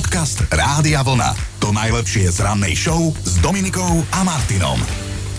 Podcast 0.00 0.48
Rádia 0.48 1.04
Vlna. 1.04 1.60
To 1.60 1.76
najlepšie 1.76 2.32
z 2.32 2.40
rannej 2.40 2.72
show 2.72 3.12
s 3.20 3.36
Dominikou 3.44 4.00
a 4.16 4.24
Martinom. 4.24 4.80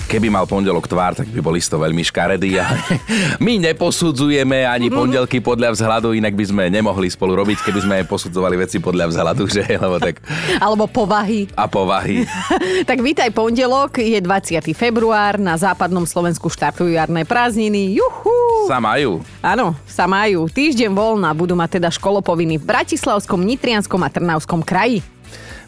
Keby 0.06 0.30
mal 0.30 0.46
pondelok 0.46 0.86
tvár, 0.86 1.18
tak 1.18 1.34
by 1.34 1.42
boli 1.42 1.58
to 1.58 1.82
veľmi 1.82 2.06
škaredí. 2.06 2.62
My 3.46 3.58
neposudzujeme 3.58 4.62
ani 4.70 4.94
pondelky 4.94 5.42
podľa 5.42 5.74
vzhľadu, 5.74 6.14
inak 6.14 6.38
by 6.38 6.46
sme 6.46 6.64
nemohli 6.70 7.10
spolu 7.10 7.42
robiť, 7.42 7.58
keby 7.66 7.80
sme 7.82 7.98
posudzovali 8.06 8.62
veci 8.62 8.78
podľa 8.78 9.10
vzhľadu, 9.10 9.44
že? 9.50 9.66
Lebo 9.82 9.98
tak... 9.98 10.22
Alebo 10.62 10.86
povahy. 10.86 11.50
A 11.58 11.66
povahy. 11.66 12.30
tak 12.90 13.02
vítaj 13.02 13.34
pondelok, 13.34 13.98
je 13.98 14.22
20. 14.22 14.62
február, 14.78 15.42
na 15.42 15.58
západnom 15.58 16.06
Slovensku 16.06 16.54
štartujú 16.54 16.94
jarné 16.94 17.26
prázdniny. 17.26 17.98
Juhu! 17.98 18.51
Sa 18.68 18.78
majú. 18.82 19.22
Áno, 19.42 19.74
sa 19.88 20.06
majú. 20.06 20.50
Týždeň 20.50 20.92
voľna 20.94 21.32
budú 21.34 21.54
mať 21.58 21.82
teda 21.82 21.90
školopoviny 21.90 22.60
v 22.60 22.68
Bratislavskom, 22.68 23.42
Nitrianskom 23.42 24.02
a 24.02 24.10
Trnavskom 24.10 24.62
kraji. 24.62 25.02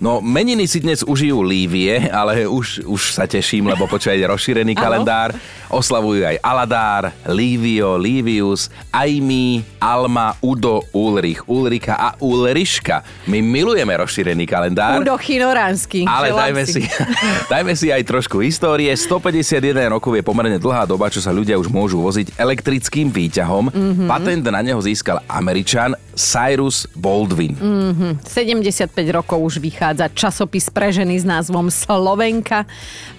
No, 0.03 0.19
meniny 0.19 0.67
si 0.67 0.83
dnes 0.83 0.99
užijú 0.99 1.39
Lívie, 1.47 2.11
ale 2.11 2.43
už, 2.43 2.83
už 2.83 3.15
sa 3.15 3.23
teším, 3.23 3.71
lebo 3.71 3.87
počúvaj 3.87 4.35
rozšírený 4.35 4.75
kalendár. 4.75 5.31
Oslavujú 5.71 6.27
aj 6.27 6.43
Aladár, 6.43 7.15
Lívio, 7.31 7.95
Lívius, 7.95 8.67
Aimi, 8.91 9.63
Alma, 9.79 10.35
Udo, 10.43 10.83
Ulrich, 10.91 11.47
Ulrika 11.47 11.95
a 11.95 12.19
Ulriška. 12.19 12.99
My 13.31 13.39
milujeme 13.39 13.95
rozšírený 13.95 14.43
kalendár. 14.43 14.99
Udo 14.99 15.15
Chinoránsky. 15.15 16.03
Ale 16.03 16.35
dajme 16.35 16.67
si, 16.67 16.83
dajme 17.55 17.71
si 17.71 17.87
aj 17.87 18.03
trošku 18.03 18.43
histórie. 18.43 18.91
151 18.91 19.87
rokov 19.87 20.19
je 20.19 20.23
pomerne 20.27 20.59
dlhá 20.59 20.83
doba, 20.83 21.07
čo 21.07 21.23
sa 21.23 21.31
ľudia 21.31 21.55
už 21.55 21.71
môžu 21.71 22.03
voziť 22.03 22.35
elektrickým 22.35 23.07
výťahom. 23.07 23.71
Mm-hmm. 23.71 24.07
Patent 24.11 24.51
na 24.51 24.59
neho 24.59 24.83
získal 24.83 25.23
Američan 25.31 25.95
Cyrus 26.13 26.85
Baldwin. 26.93 27.57
Mm-hmm. 27.57 28.13
75 28.21 28.93
rokov 29.09 29.39
už 29.41 29.55
vychádza 29.57 30.09
časopis 30.13 30.69
pre 30.69 30.93
ženy 30.93 31.17
s 31.17 31.25
názvom 31.25 31.73
Slovenka. 31.73 32.69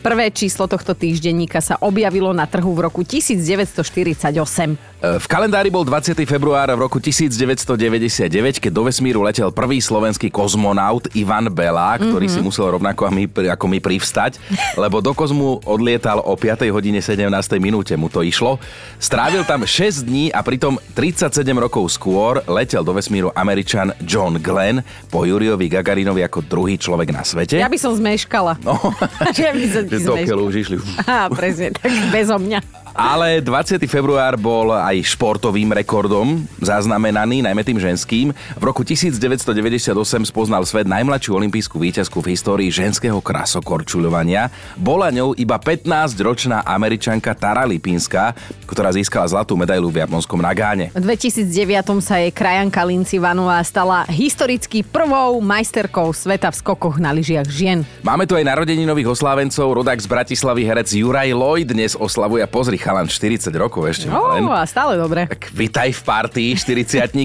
Prvé 0.01 0.31
číslo 0.31 0.71
tohto 0.71 0.95
týždenníka 0.95 1.59
sa 1.59 1.75
objavilo 1.83 2.31
na 2.31 2.47
trhu 2.47 2.71
v 2.71 2.87
roku 2.87 3.03
1948. 3.03 3.83
E, 3.83 5.19
v 5.19 5.27
kalendári 5.27 5.75
bol 5.75 5.83
20. 5.83 6.15
február 6.23 6.71
v 6.71 6.81
roku 6.87 7.03
1999, 7.03 8.63
keď 8.63 8.71
do 8.71 8.83
vesmíru 8.87 9.27
letel 9.27 9.51
prvý 9.51 9.83
slovenský 9.83 10.31
kozmonaut 10.31 11.11
Ivan 11.19 11.51
Bela, 11.51 11.99
ktorý 11.99 12.31
mm-hmm. 12.31 12.45
si 12.45 12.47
musel 12.47 12.79
rovnako 12.79 13.11
ako 13.51 13.67
my 13.67 13.79
privstať, 13.83 14.39
lebo 14.83 15.03
do 15.03 15.11
kozmu 15.11 15.67
odlietal 15.67 16.23
o 16.23 16.39
5. 16.39 16.71
hodine 16.71 17.03
17. 17.03 17.27
minúte 17.59 17.99
mu 17.99 18.07
to 18.07 18.23
išlo. 18.23 18.63
Strávil 19.03 19.43
tam 19.43 19.67
6 19.67 20.07
dní 20.07 20.31
a 20.31 20.45
pritom 20.45 20.79
37 20.95 21.43
rokov 21.59 21.91
skôr 21.91 22.45
letel 22.47 22.84
do 22.85 22.93
vesmíru 22.93 23.33
Američan 23.33 23.97
John 24.05 24.37
Glenn 24.39 24.85
po 25.09 25.25
Juriovi 25.25 25.73
Gagarinovi 25.73 26.21
ako 26.23 26.45
druhý 26.45 26.77
človek 26.77 27.11
na 27.11 27.25
svete. 27.25 27.57
Ja 27.57 27.73
by 27.73 27.79
som 27.81 27.97
zmeškala. 27.97 28.61
No, 28.61 28.77
ja 29.41 29.57
by 29.57 29.67
som 29.73 29.83
že 29.89 30.35
už 30.37 30.55
išli. 30.61 30.77
Á, 31.09 31.33
presne, 31.33 31.73
tak 31.73 31.91
bezo 32.13 32.37
mňa. 32.37 32.84
Ale 32.95 33.43
20. 33.43 33.83
február 33.91 34.39
bol 34.39 34.71
aj 34.71 35.19
športovým 35.19 35.75
rekordom 35.75 36.47
zaznamenaný, 36.63 37.43
najmä 37.43 37.67
tým 37.67 37.83
ženským. 37.83 38.31
V 38.31 38.63
roku 38.63 38.87
1998 38.87 39.91
spoznal 40.31 40.63
svet 40.63 40.87
najmladšiu 40.87 41.35
olimpijskú 41.35 41.83
víťazku 41.83 42.23
v 42.23 42.39
histórii 42.39 42.71
ženského 42.71 43.19
krasokorčuľovania. 43.19 44.47
Bola 44.79 45.11
ňou 45.11 45.35
iba 45.35 45.59
15-ročná 45.59 46.63
američanka 46.63 47.35
Tara 47.35 47.67
Lipinska, 47.67 48.31
ktorá 48.63 48.95
získala 48.95 49.27
zlatú 49.27 49.59
medailu 49.59 49.91
v 49.91 50.07
japonskom 50.07 50.39
Nagáne. 50.39 50.95
V 50.95 51.03
2009 51.03 51.99
sa 51.99 52.23
jej 52.23 52.31
krajanka 52.31 52.87
Linci 52.87 53.19
Vanová 53.19 53.59
stala 53.67 54.07
historicky 54.07 54.87
prvou 54.87 55.43
majsterkou 55.43 56.15
sveta 56.15 56.55
v 56.55 56.63
skokoch 56.63 57.03
na 57.03 57.11
lyžiach 57.11 57.51
žien. 57.51 57.83
Máme 58.07 58.23
tu 58.31 58.39
aj 58.39 58.47
narodeninových 58.47 59.19
oslávencov, 59.19 59.83
rodák 59.83 59.99
z 59.99 60.07
Bratislavy 60.07 60.63
herec 60.63 60.95
Juraj 60.95 61.35
Lloyd 61.35 61.75
dnes 61.75 61.99
oslavuje, 61.99 62.47
pozri, 62.47 62.84
chalan 62.85 63.09
40 63.09 63.49
rokov 63.57 63.89
ešte. 63.89 64.13
No, 64.13 64.37
len. 64.37 64.45
a 64.53 64.69
stále 64.69 65.01
dobre. 65.01 65.25
Tak 65.25 65.49
vitaj 65.57 65.89
v 65.97 66.03
partii 66.05 66.51
40 66.53 67.17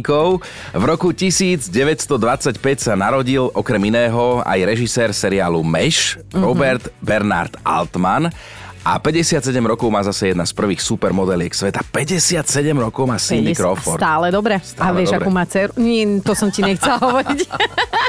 V 0.71 0.83
roku 0.87 1.11
1925 1.11 2.55
sa 2.79 2.95
narodil 2.95 3.51
okrem 3.51 3.91
iného 3.91 4.39
aj 4.47 4.59
režisér 4.63 5.11
seriálu 5.11 5.59
Meš, 5.59 6.15
mm-hmm. 6.15 6.39
Robert 6.39 6.83
Bernard 7.03 7.59
Altman 7.67 8.31
a 8.79 8.95
57 8.95 9.43
rokov 9.67 9.91
má 9.91 9.99
zase 9.99 10.31
jedna 10.31 10.47
z 10.47 10.55
prvých 10.55 10.79
supermodeliek 10.79 11.51
sveta. 11.51 11.83
57 11.83 12.47
rokov 12.79 13.03
má 13.03 13.19
Cindy 13.19 13.51
Crawford. 13.51 13.99
Stále 13.99 14.31
dobre. 14.31 14.57
Stále 14.63 14.87
a 14.87 14.95
vieš, 14.95 15.11
dobre. 15.11 15.23
akú 15.23 15.29
má 15.35 15.43
dceru? 15.43 15.71
Nie, 15.75 16.03
to 16.23 16.31
som 16.31 16.47
ti 16.47 16.63
nechcela 16.63 16.95
hovoriť. 17.05 17.39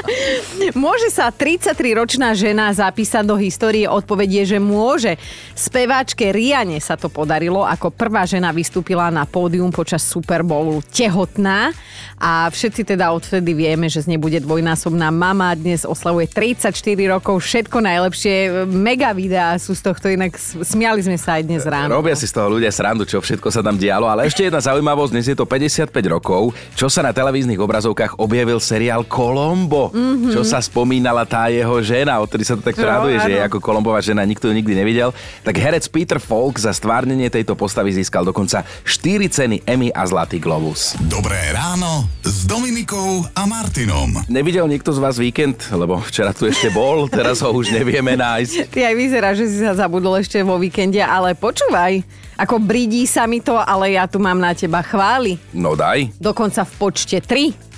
môže 0.83 1.11
sa 1.11 1.29
33-ročná 1.29 2.31
žena 2.33 2.71
zapísať 2.71 3.23
do 3.27 3.35
histórie? 3.35 3.83
Odpovedie, 3.85 4.47
že 4.47 4.57
môže. 4.63 5.19
Speváčke 5.53 6.31
Riane 6.31 6.79
sa 6.79 6.95
to 6.95 7.11
podarilo. 7.11 7.67
Ako 7.67 7.91
prvá 7.91 8.23
žena 8.23 8.55
vystúpila 8.55 9.11
na 9.11 9.27
pódium 9.27 9.69
počas 9.69 10.01
Super 10.07 10.41
Bowlu 10.41 10.79
tehotná. 10.89 11.75
A 12.21 12.47
všetci 12.47 12.85
teda 12.95 13.09
odvtedy 13.11 13.51
vieme, 13.57 13.89
že 13.89 14.05
z 14.05 14.13
nej 14.13 14.19
bude 14.21 14.37
dvojnásobná 14.39 15.09
mama. 15.09 15.57
Dnes 15.57 15.83
oslavuje 15.83 16.29
34 16.29 16.71
rokov. 17.09 17.41
Všetko 17.41 17.81
najlepšie. 17.81 18.65
Mega 18.69 19.11
videá 19.11 19.57
sú 19.57 19.73
z 19.73 19.81
tohto 19.89 20.07
inak 20.07 20.37
smiali 20.61 21.01
sme 21.01 21.17
sa 21.17 21.37
aj 21.37 21.43
dnes 21.45 21.63
ráno. 21.65 21.97
Robia 21.97 22.13
si 22.13 22.29
z 22.29 22.33
toho 22.37 22.47
ľudia 22.57 22.69
srandu, 22.69 23.03
čo 23.05 23.19
všetko 23.19 23.49
sa 23.49 23.61
tam 23.65 23.75
dialo, 23.75 24.07
ale 24.07 24.29
ešte 24.29 24.45
jedna 24.45 24.61
zaujímavosť, 24.61 25.11
dnes 25.11 25.27
je 25.27 25.37
to 25.37 25.45
55 25.45 25.89
rokov, 26.07 26.53
čo 26.77 26.87
sa 26.87 27.01
na 27.01 27.11
televíznych 27.11 27.57
obrazovkách 27.57 28.21
objavil 28.21 28.61
seriál 28.61 29.03
Kolombo, 29.05 29.89
mm-hmm. 29.91 30.31
čo 30.33 30.45
sa 30.45 30.61
spomínala 30.61 31.25
tá 31.25 31.49
jeho 31.49 31.73
žena, 31.81 32.21
odtedy 32.21 32.45
sa 32.45 32.53
to 32.57 32.63
tak 32.63 32.77
traduje, 32.77 33.17
že 33.19 33.37
je 33.37 33.41
ako 33.41 33.57
Kolombová 33.57 33.99
žena, 33.99 34.21
nikto 34.23 34.47
ju 34.49 34.53
nikdy 34.53 34.73
nevidel. 34.77 35.09
Tak 35.41 35.57
herec 35.57 35.85
Peter 35.89 36.21
Falk 36.21 36.61
za 36.61 36.71
stvárnenie 36.71 37.27
tejto 37.33 37.57
postavy 37.57 37.91
získal 37.91 38.23
dokonca 38.23 38.63
4 38.85 39.27
ceny 39.27 39.57
Emmy 39.65 39.89
a 39.89 40.05
Zlatý 40.05 40.37
Globus. 40.37 40.95
Dobré 41.09 41.39
ráno 41.51 42.05
s 42.21 42.45
Dominikou 42.45 43.25
a 43.33 43.43
Martinom. 43.49 44.21
Nevidel 44.29 44.69
niekto 44.69 44.93
z 44.93 44.99
vás 45.01 45.17
víkend? 45.17 45.57
Lebo 45.73 45.97
včera 46.05 46.31
tu 46.31 46.45
ešte 46.45 46.69
bol, 46.69 47.09
teraz 47.09 47.41
ho 47.41 47.49
už 47.49 47.73
nevieme 47.73 48.13
nájsť. 48.13 48.69
Ty 48.69 48.91
aj 48.91 48.95
vyzerá, 48.95 49.29
že 49.33 49.49
si 49.49 49.57
sa 49.61 49.73
zabudol 49.73 50.19
ešte 50.19 50.37
vo 50.51 50.59
víkende, 50.59 50.99
ale 50.99 51.31
počúvaj, 51.31 52.03
ako 52.35 52.59
bridí 52.59 53.07
sa 53.07 53.23
mi 53.23 53.39
to, 53.39 53.55
ale 53.55 53.95
ja 53.95 54.03
tu 54.11 54.19
mám 54.19 54.35
na 54.35 54.51
teba 54.51 54.83
chvály. 54.83 55.39
No 55.55 55.79
daj. 55.79 56.11
Dokonca 56.19 56.67
v 56.67 56.73
počte 56.75 57.23
3 57.23 57.70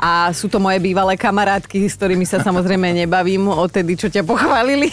a 0.00 0.32
sú 0.32 0.48
to 0.48 0.56
moje 0.56 0.80
bývalé 0.80 1.20
kamarátky, 1.20 1.84
s 1.84 1.92
ktorými 2.00 2.24
sa 2.24 2.40
samozrejme 2.40 3.04
nebavím 3.04 3.52
odtedy, 3.52 4.00
čo 4.00 4.08
ťa 4.08 4.24
pochválili. 4.24 4.88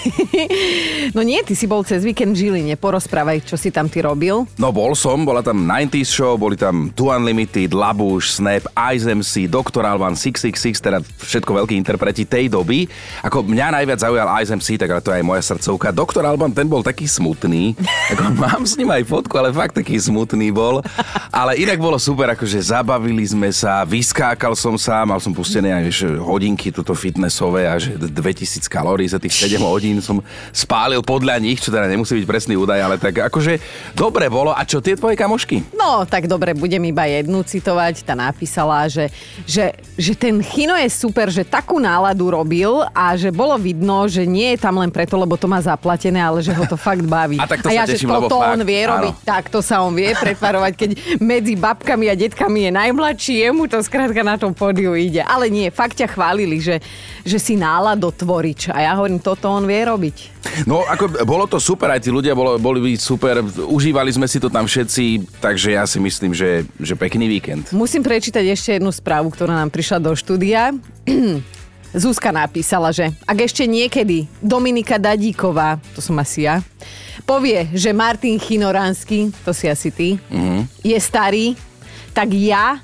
no 1.16 1.23
nie, 1.23 1.40
ty 1.47 1.56
si 1.56 1.63
bol 1.63 1.88
cez 1.88 2.03
víkend 2.03 2.35
v 2.35 2.51
Žiline, 2.51 2.75
porozprávaj, 2.75 3.47
čo 3.47 3.56
si 3.56 3.72
tam 3.72 3.88
ty 3.88 4.03
robil. 4.03 4.44
No 4.59 4.75
bol 4.75 4.91
som, 5.00 5.23
bola 5.23 5.40
tam 5.40 5.63
90s 5.63 6.12
show, 6.12 6.35
boli 6.35 6.59
tam 6.59 6.91
Two 6.91 7.07
Unlimited, 7.07 7.72
Labush, 7.72 8.35
Snap, 8.35 8.68
Ice 8.91 9.07
MC, 9.07 9.47
Dr. 9.47 9.88
Alban, 9.88 10.19
666, 10.19 10.84
teda 10.84 11.00
všetko 11.00 11.63
veľkí 11.63 11.79
interpreti 11.79 12.28
tej 12.28 12.51
doby. 12.51 12.91
Ako 13.24 13.47
mňa 13.47 13.79
najviac 13.79 14.03
zaujal 14.03 14.28
Ice 14.44 14.51
MC, 14.51 14.75
tak 14.75 14.91
ale 14.91 15.00
to 15.00 15.16
je 15.16 15.24
aj 15.24 15.25
moja 15.25 15.39
srdcovka. 15.39 15.95
Dr. 15.95 16.28
Alban, 16.28 16.51
ten 16.51 16.68
bol 16.68 16.84
taký 16.84 17.07
smutný. 17.07 17.79
Ako 18.12 18.35
mám 18.35 18.68
s 18.68 18.75
ním 18.75 18.91
aj 18.91 19.07
fotku, 19.07 19.39
ale 19.39 19.56
fakt 19.56 19.79
taký 19.79 19.95
smutný 19.95 20.51
bol. 20.51 20.84
Ale 21.31 21.56
inak 21.56 21.79
bolo 21.79 21.95
super, 21.95 22.35
akože 22.35 22.59
zabavili 22.59 23.24
sme 23.24 23.56
sa, 23.56 23.88
vyskákal 23.88 24.51
som 24.51 24.75
sa, 24.75 24.96
mal 25.03 25.19
som 25.19 25.35
pustené 25.35 25.73
aj 25.73 25.83
vieš, 25.83 25.99
hodinky 26.21 26.71
tuto 26.71 26.95
fitnessové 26.95 27.67
a 27.67 27.75
že 27.77 27.97
2000 27.99 28.63
kalórií 28.71 29.09
za 29.09 29.19
tých 29.19 29.33
7 29.35 29.61
hodín 29.61 29.99
som 29.99 30.23
spálil 30.55 31.03
podľa 31.03 31.37
nich, 31.43 31.59
čo 31.59 31.73
teda 31.73 31.89
nemusí 31.89 32.15
byť 32.17 32.25
presný 32.25 32.55
údaj, 32.55 32.79
ale 32.79 32.95
tak 32.95 33.27
akože 33.27 33.59
dobre 33.93 34.31
bolo. 34.31 34.55
A 34.55 34.63
čo 34.63 34.79
tie 34.79 34.95
tvoje 34.95 35.19
kamošky? 35.19 35.75
No, 35.75 36.07
tak 36.07 36.31
dobre, 36.31 36.55
budem 36.55 36.81
iba 36.87 37.03
jednu 37.05 37.43
citovať. 37.43 38.07
Tá 38.07 38.15
napísala, 38.15 38.87
že, 38.87 39.11
že, 39.43 39.75
že 39.99 40.13
ten 40.15 40.39
Chino 40.39 40.77
je 40.79 40.87
super, 40.87 41.27
že 41.27 41.43
takú 41.43 41.81
náladu 41.81 42.31
robil 42.31 42.85
a 42.95 43.17
že 43.17 43.33
bolo 43.33 43.57
vidno, 43.59 44.07
že 44.07 44.23
nie 44.23 44.55
je 44.55 44.59
tam 44.63 44.79
len 44.79 44.93
preto, 44.93 45.17
lebo 45.17 45.35
to 45.35 45.50
má 45.50 45.59
zaplatené, 45.59 46.21
ale 46.21 46.39
že 46.39 46.53
ho 46.53 46.63
to 46.63 46.77
fakt 46.79 47.03
baví. 47.03 47.41
A, 47.41 47.50
tak 47.50 47.65
to 47.65 47.69
a 47.69 47.75
ja, 47.75 47.83
teším, 47.83 48.07
že 48.07 48.15
to, 48.15 48.31
to 48.31 48.39
fakt, 48.39 48.53
on 48.53 48.61
vie 48.63 48.81
robiť, 48.85 49.13
áno. 49.17 49.27
tak 49.27 49.43
to 49.51 49.59
sa 49.59 49.81
on 49.83 49.91
vie 49.91 50.13
pretvarovať, 50.15 50.73
keď 50.77 50.89
medzi 51.19 51.57
babkami 51.57 52.05
a 52.07 52.15
detkami 52.15 52.69
je 52.69 52.71
najmladší, 52.71 53.33
jemu 53.50 53.65
to 53.67 53.81
skrátka 53.81 54.21
na 54.21 54.35
tom 54.38 54.53
pódiu 54.53 54.87
ide. 54.95 55.25
Ale 55.25 55.51
nie, 55.51 55.74
fakt 55.74 56.00
ťa 56.00 56.07
chválili, 56.13 56.62
že, 56.62 56.80
že 57.25 57.42
si 57.42 57.60
náladotvorič. 57.60 58.72
A 58.72 58.88
ja 58.88 58.92
hovorím, 58.95 59.19
toto 59.19 59.51
on 59.51 59.68
vie 59.68 59.84
robiť. 59.84 60.18
No, 60.63 60.88
ako 60.88 61.28
bolo 61.28 61.50
to 61.50 61.60
super, 61.60 61.92
aj 61.92 62.07
tí 62.07 62.10
ľudia 62.13 62.31
bolo, 62.38 62.56
boli 62.56 62.95
super, 62.95 63.44
užívali 63.44 64.13
sme 64.13 64.30
si 64.30 64.39
to 64.39 64.48
tam 64.48 64.63
všetci, 64.63 65.39
takže 65.44 65.75
ja 65.75 65.84
si 65.84 66.00
myslím, 66.00 66.31
že, 66.31 66.63
že 66.80 66.95
pekný 66.95 67.28
víkend. 67.28 67.75
Musím 67.75 68.06
prečítať 68.06 68.45
ešte 68.48 68.80
jednu 68.80 68.94
správu, 68.94 69.28
ktorá 69.34 69.60
nám 69.60 69.74
prišla 69.74 70.00
do 70.00 70.16
štúdia. 70.16 70.72
Zuzka 71.95 72.36
napísala, 72.36 72.92
že 72.92 73.16
ak 73.24 73.48
ešte 73.48 73.63
niekedy 73.63 74.28
Dominika 74.44 75.00
Dadíková, 75.00 75.80
to 75.95 76.04
som 76.04 76.19
asi 76.19 76.44
ja, 76.44 76.60
povie, 77.24 77.68
že 77.72 77.95
Martin 77.95 78.36
Chinoránsky, 78.38 79.31
to 79.48 79.56
si 79.56 79.72
asi 79.72 79.89
ty, 79.89 80.10
mm-hmm. 80.19 80.62
je 80.84 80.98
starý, 81.00 81.45
tak 82.12 82.34
ja 82.36 82.84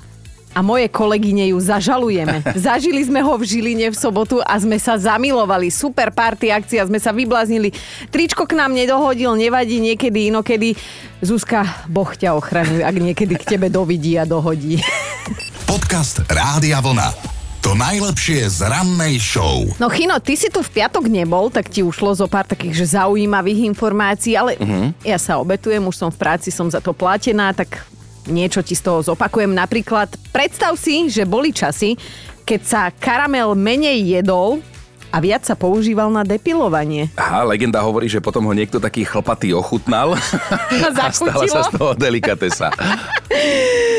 a 0.54 0.62
moje 0.62 0.86
kolegyne 0.86 1.50
ju 1.50 1.58
zažalujeme. 1.58 2.46
Zažili 2.54 3.02
sme 3.02 3.20
ho 3.20 3.34
v 3.34 3.44
Žiline 3.44 3.90
v 3.90 3.96
sobotu 3.98 4.38
a 4.38 4.54
sme 4.56 4.78
sa 4.78 4.94
zamilovali. 4.94 5.68
Super 5.68 6.14
party 6.14 6.54
akcia, 6.54 6.86
sme 6.86 7.02
sa 7.02 7.10
vybláznili. 7.10 7.74
Tričko 8.14 8.46
k 8.46 8.54
nám 8.54 8.70
nedohodil, 8.70 9.34
nevadí 9.34 9.82
niekedy 9.82 10.30
inokedy. 10.30 10.78
Zuzka, 11.18 11.66
Boh 11.90 12.08
ťa 12.14 12.38
ochraňuje, 12.38 12.86
ak 12.86 12.96
niekedy 12.96 13.34
k 13.34 13.58
tebe 13.58 13.66
dovidí 13.66 14.14
a 14.14 14.22
dohodí. 14.22 14.78
Podcast 15.70 16.22
Rádia 16.30 16.78
Vlna. 16.78 17.34
To 17.64 17.72
najlepšie 17.72 18.44
z 18.44 18.68
rannej 18.68 19.16
show. 19.16 19.64
No 19.80 19.88
Chino, 19.88 20.20
ty 20.20 20.36
si 20.36 20.52
tu 20.52 20.60
v 20.60 20.68
piatok 20.68 21.08
nebol, 21.08 21.48
tak 21.48 21.72
ti 21.72 21.80
ušlo 21.80 22.12
zo 22.12 22.28
pár 22.28 22.44
takých 22.44 22.84
že 22.84 23.00
zaujímavých 23.00 23.64
informácií, 23.72 24.36
ale 24.36 24.60
uh-huh. 24.60 24.92
ja 25.00 25.16
sa 25.16 25.40
obetujem, 25.40 25.80
už 25.80 25.96
som 25.96 26.12
v 26.12 26.20
práci, 26.20 26.52
som 26.52 26.68
za 26.68 26.84
to 26.84 26.92
platená, 26.92 27.56
tak 27.56 27.88
niečo 28.28 28.64
ti 28.64 28.76
z 28.76 28.82
toho 28.84 29.00
zopakujem. 29.04 29.52
Napríklad, 29.52 30.12
predstav 30.32 30.76
si, 30.80 31.08
že 31.12 31.28
boli 31.28 31.52
časy, 31.52 31.96
keď 32.44 32.60
sa 32.64 32.82
karamel 32.92 33.56
menej 33.56 34.20
jedol, 34.20 34.60
a 35.14 35.22
viac 35.22 35.46
sa 35.46 35.54
používal 35.54 36.10
na 36.10 36.26
depilovanie. 36.26 37.06
Aha, 37.14 37.46
legenda 37.46 37.78
hovorí, 37.78 38.10
že 38.10 38.18
potom 38.18 38.42
ho 38.50 38.54
niekto 38.54 38.82
taký 38.82 39.06
chlpatý 39.06 39.54
ochutnal 39.54 40.18
a 40.98 41.08
stala 41.14 41.46
sa 41.46 41.70
z 41.70 41.78
toho 41.78 41.94
delikatesa. 41.94 42.74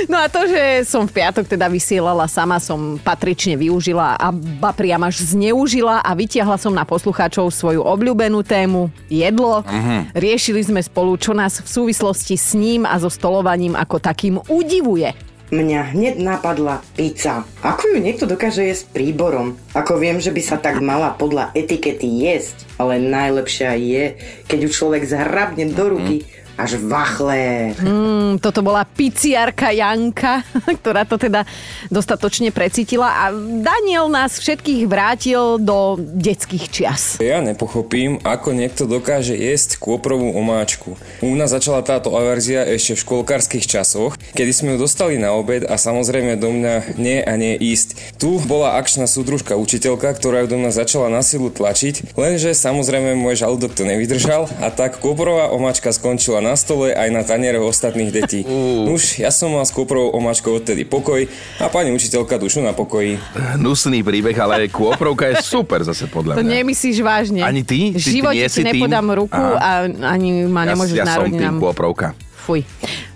No 0.06 0.21
a 0.21 0.29
to, 0.29 0.45
že 0.45 0.85
som 0.85 1.09
v 1.09 1.17
piatok 1.17 1.50
teda 1.50 1.65
vysielala 1.65 2.29
sama, 2.29 2.62
som 2.62 3.01
patrične 3.01 3.57
využila 3.57 4.13
a 4.13 4.29
ba 4.31 4.69
priam 4.69 5.01
až 5.01 5.25
zneužila 5.33 6.06
a 6.06 6.12
vytiahla 6.13 6.62
som 6.62 6.69
na 6.71 6.85
poslucháčov 6.85 7.50
svoju 7.50 7.81
obľúbenú 7.81 8.45
tému 8.45 8.94
jedlo. 9.09 9.65
Uh-huh. 9.65 10.06
Riešili 10.13 10.61
sme 10.61 10.81
spolu, 10.85 11.18
čo 11.18 11.33
nás 11.33 11.57
v 11.57 11.68
súvislosti 11.68 12.38
s 12.38 12.53
ním 12.53 12.85
a 12.85 13.01
so 13.01 13.09
stolovaním 13.09 13.73
ako 13.73 13.97
takým 13.97 14.38
udivuje 14.45 15.34
mňa 15.56 15.96
hneď 15.96 16.16
napadla 16.19 16.84
pizza. 17.00 17.48
Ako 17.63 17.96
ju 17.96 17.98
niekto 18.04 18.28
dokáže 18.28 18.68
jesť 18.68 18.92
príborom? 18.92 19.56
Ako 19.72 19.96
viem, 19.96 20.19
že 20.19 20.36
by 20.36 20.42
sa 20.44 20.60
tak 20.60 20.84
mala 20.84 21.16
podľa 21.16 21.56
etikety 21.56 22.28
jesť, 22.28 22.68
ale 22.75 23.00
najlepšia 23.00 23.72
je, 23.80 24.04
keď 24.52 24.60
ju 24.68 24.69
človek 24.69 25.07
zhrabne 25.07 25.72
do 25.72 25.86
ruky 25.88 26.18
mm 26.28 26.34
až 26.56 26.80
vachle. 26.80 27.75
Mm, 27.75 28.40
toto 28.40 28.63
bola 28.63 28.88
piciarka 28.88 29.75
Janka, 29.75 30.42
ktorá 30.80 31.04
to 31.04 31.19
teda 31.19 31.44
dostatočne 31.92 32.56
precítila 32.56 33.28
a 33.28 33.36
Daniel 33.62 34.07
nás 34.07 34.40
všetkých 34.40 34.88
vrátil 34.88 35.60
do 35.60 36.00
detských 36.00 36.66
čias. 36.72 37.04
Ja 37.19 37.44
nepochopím, 37.44 38.24
ako 38.24 38.56
niekto 38.56 38.88
dokáže 38.88 39.36
jesť 39.36 39.75
kôprovú 39.80 40.31
omáčku. 40.31 40.96
U 41.19 41.36
nás 41.36 41.52
začala 41.52 41.84
táto 41.84 42.16
averzia 42.16 42.63
ešte 42.63 42.96
v 42.96 43.04
školkárskych 43.04 43.68
časoch, 43.68 44.16
kedy 44.31 44.52
sme 44.56 44.69
ju 44.75 44.88
dostali 44.88 45.19
na 45.19 45.36
obed 45.36 45.68
a 45.68 45.75
samozrejme 45.75 46.40
do 46.40 46.56
mňa 46.56 46.96
nie 46.96 47.19
a 47.19 47.34
nie 47.36 47.60
ísť. 47.60 48.16
Tu 48.16 48.40
bola 48.48 48.80
akčná 48.80 49.12
súdružka 49.12 49.60
učiteľka, 49.60 50.16
ktorá 50.16 50.48
ju 50.48 50.56
do 50.56 50.57
mňa 50.62 50.72
začala 50.72 51.12
na 51.12 51.19
silu 51.19 51.52
tlačiť, 51.52 52.16
lenže 52.16 52.56
samozrejme 52.56 53.19
môj 53.19 53.44
žalúdok 53.44 53.75
to 53.75 53.84
nevydržal 53.84 54.48
a 54.63 54.72
tak 54.72 55.04
kôprová 55.04 55.52
omáčka 55.52 55.92
skončila 55.92 56.44
na 56.45 56.53
stole 56.53 56.94
aj 56.94 57.09
na 57.09 57.25
tanieroch 57.25 57.74
ostatných 57.74 58.13
detí. 58.13 58.45
Uh. 58.45 58.94
Už 58.94 59.18
ja 59.25 59.33
som 59.33 59.50
mal 59.50 59.65
s 59.65 59.74
kôprovou 59.74 60.13
omáčkou 60.13 60.62
odtedy 60.62 60.86
pokoj 60.86 61.25
a 61.57 61.65
pani 61.74 61.89
učiteľka 61.89 62.38
dušu 62.38 62.62
na 62.62 62.77
pokoji. 62.77 63.18
Nusný 63.57 64.06
príbeh, 64.06 64.38
ale 64.38 64.69
kôprovka 64.69 65.33
je 65.33 65.42
super 65.42 65.81
zase 65.81 66.06
podľa 66.06 66.38
mňa. 66.38 66.42
To 66.42 66.45
nemyslíš 66.45 66.97
vážne. 67.01 67.42
Ani 67.42 67.65
ty? 67.65 67.97
V 67.97 68.21
živote 68.21 68.45
ti 68.45 68.62
nepodám 68.62 69.09
tým? 69.09 69.18
ruku 69.25 69.42
Aha. 69.42 69.89
a 69.89 70.13
ani 70.13 70.45
ma 70.45 70.69
nemôžeš 70.69 71.01
ja, 71.01 71.09
ja 71.09 71.18
som 71.18 71.25
tým 71.25 71.57
kôprovka. 71.57 72.13
Fuj. 72.45 72.62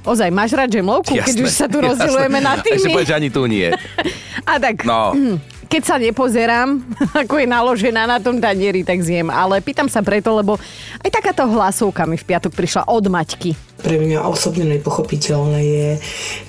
Ozaj, 0.01 0.33
máš 0.33 0.57
rád 0.57 0.73
žemlovku, 0.73 1.13
keď 1.13 1.35
už 1.45 1.51
sa 1.53 1.69
tu 1.69 1.77
rozdielujeme 1.85 2.41
na 2.41 2.57
tými? 2.57 2.81
Ešte 2.81 2.89
povedať, 2.89 3.13
ani 3.13 3.29
tu 3.29 3.45
nie. 3.45 3.69
A 4.49 4.57
tak, 4.57 4.81
no. 4.89 5.13
keď 5.69 5.81
sa 5.85 5.95
nepozerám, 6.01 6.81
ako 7.23 7.37
je 7.37 7.47
naložená 7.47 8.09
na 8.09 8.17
tom 8.17 8.41
tanieri, 8.41 8.81
tak 8.81 9.05
zjem. 9.05 9.29
Ale 9.29 9.61
pýtam 9.61 9.85
sa 9.85 10.01
preto, 10.01 10.33
lebo 10.33 10.57
aj 11.05 11.09
takáto 11.13 11.45
hlasovka 11.45 12.09
mi 12.09 12.17
v 12.17 12.25
piatok 12.25 12.51
prišla 12.57 12.89
od 12.89 13.05
Maťky. 13.05 13.68
Pre 13.79 13.95
mňa 13.95 14.27
osobne 14.27 14.67
nepochopiteľné 14.67 15.59
je, 15.63 15.89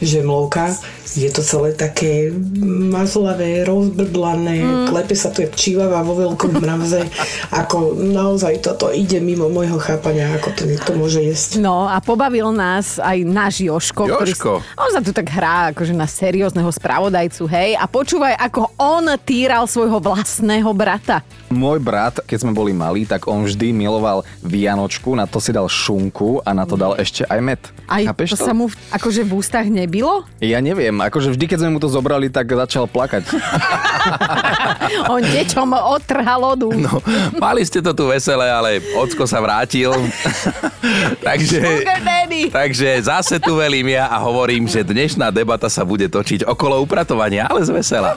že 0.03 0.19
mlovka 0.21 0.75
je 1.19 1.27
to 1.33 1.43
celé 1.43 1.75
také 1.75 2.31
mazlavé, 2.63 3.67
rozbrdlané, 3.67 4.63
mm. 4.63 4.87
klepe 4.95 5.19
sa 5.19 5.35
to 5.35 5.43
je 5.43 5.51
čívava 5.51 6.07
vo 6.07 6.15
veľkom 6.15 6.63
mravze. 6.63 7.03
ako 7.63 7.99
naozaj 7.99 8.63
toto 8.63 8.95
ide 8.95 9.19
mimo 9.19 9.51
môjho 9.51 9.81
chápania, 9.83 10.31
ako 10.39 10.55
to 10.55 10.63
niekto 10.71 10.95
môže 10.95 11.19
jesť. 11.19 11.59
No 11.59 11.91
a 11.91 11.99
pobavil 11.99 12.55
nás 12.55 13.03
aj 13.03 13.27
náš 13.27 13.67
Joško. 13.67 14.07
Joško. 14.07 14.63
Ktorý, 14.63 14.79
on 14.79 14.91
sa 14.95 15.01
tu 15.03 15.11
tak 15.11 15.27
hrá 15.27 15.75
akože 15.75 15.95
na 15.95 16.07
seriózneho 16.07 16.71
spravodajcu, 16.71 17.43
hej. 17.51 17.75
A 17.75 17.91
počúvaj, 17.91 18.39
ako 18.39 18.71
on 18.79 19.11
týral 19.23 19.67
svojho 19.67 19.99
vlastného 19.99 20.71
brata. 20.71 21.27
Môj 21.51 21.83
brat, 21.83 22.23
keď 22.23 22.47
sme 22.47 22.53
boli 22.55 22.71
malí, 22.71 23.03
tak 23.03 23.27
on 23.27 23.43
vždy 23.43 23.75
miloval 23.75 24.23
Vianočku, 24.47 25.19
na 25.19 25.27
to 25.27 25.43
si 25.43 25.51
dal 25.51 25.67
šunku 25.67 26.47
a 26.47 26.55
na 26.55 26.63
to 26.63 26.79
dal 26.79 26.95
ešte 26.95 27.20
aj 27.27 27.41
med. 27.43 27.61
Aj 27.91 28.03
Chápeš 28.07 28.35
to, 28.35 28.37
to 28.39 28.47
sa 28.47 28.55
mu 28.55 28.71
v, 28.71 28.75
akože 28.95 29.21
v 29.27 29.33
ústach 29.35 29.67
nebilo? 29.67 30.25
Ja 30.39 30.63
neviem, 30.63 30.95
akože 30.95 31.35
vždy, 31.35 31.45
keď 31.51 31.59
sme 31.67 31.71
mu 31.77 31.79
to 31.83 31.91
zobrali, 31.91 32.31
tak 32.31 32.47
začal 32.49 32.87
plakať. 32.87 33.27
on 35.13 35.21
deťom 35.21 35.69
otrhal 35.75 36.41
odu. 36.57 36.71
No, 36.71 37.03
mali 37.37 37.67
ste 37.67 37.83
to 37.83 37.91
tu 37.93 38.07
veselé, 38.07 38.47
ale 38.49 38.79
ocko 38.95 39.27
sa 39.27 39.43
vrátil. 39.43 39.91
takže, 41.27 41.83
takže 42.59 43.03
zase 43.03 43.37
tu 43.43 43.61
velím 43.61 43.93
ja 43.93 44.09
a 44.09 44.17
hovorím, 44.23 44.65
že 44.65 44.87
dnešná 44.87 45.29
debata 45.29 45.69
sa 45.69 45.85
bude 45.85 46.09
točiť 46.09 46.47
okolo 46.49 46.81
upratovania, 46.81 47.49
ale 47.51 47.65
z 47.65 47.71
vesela. 47.75 48.17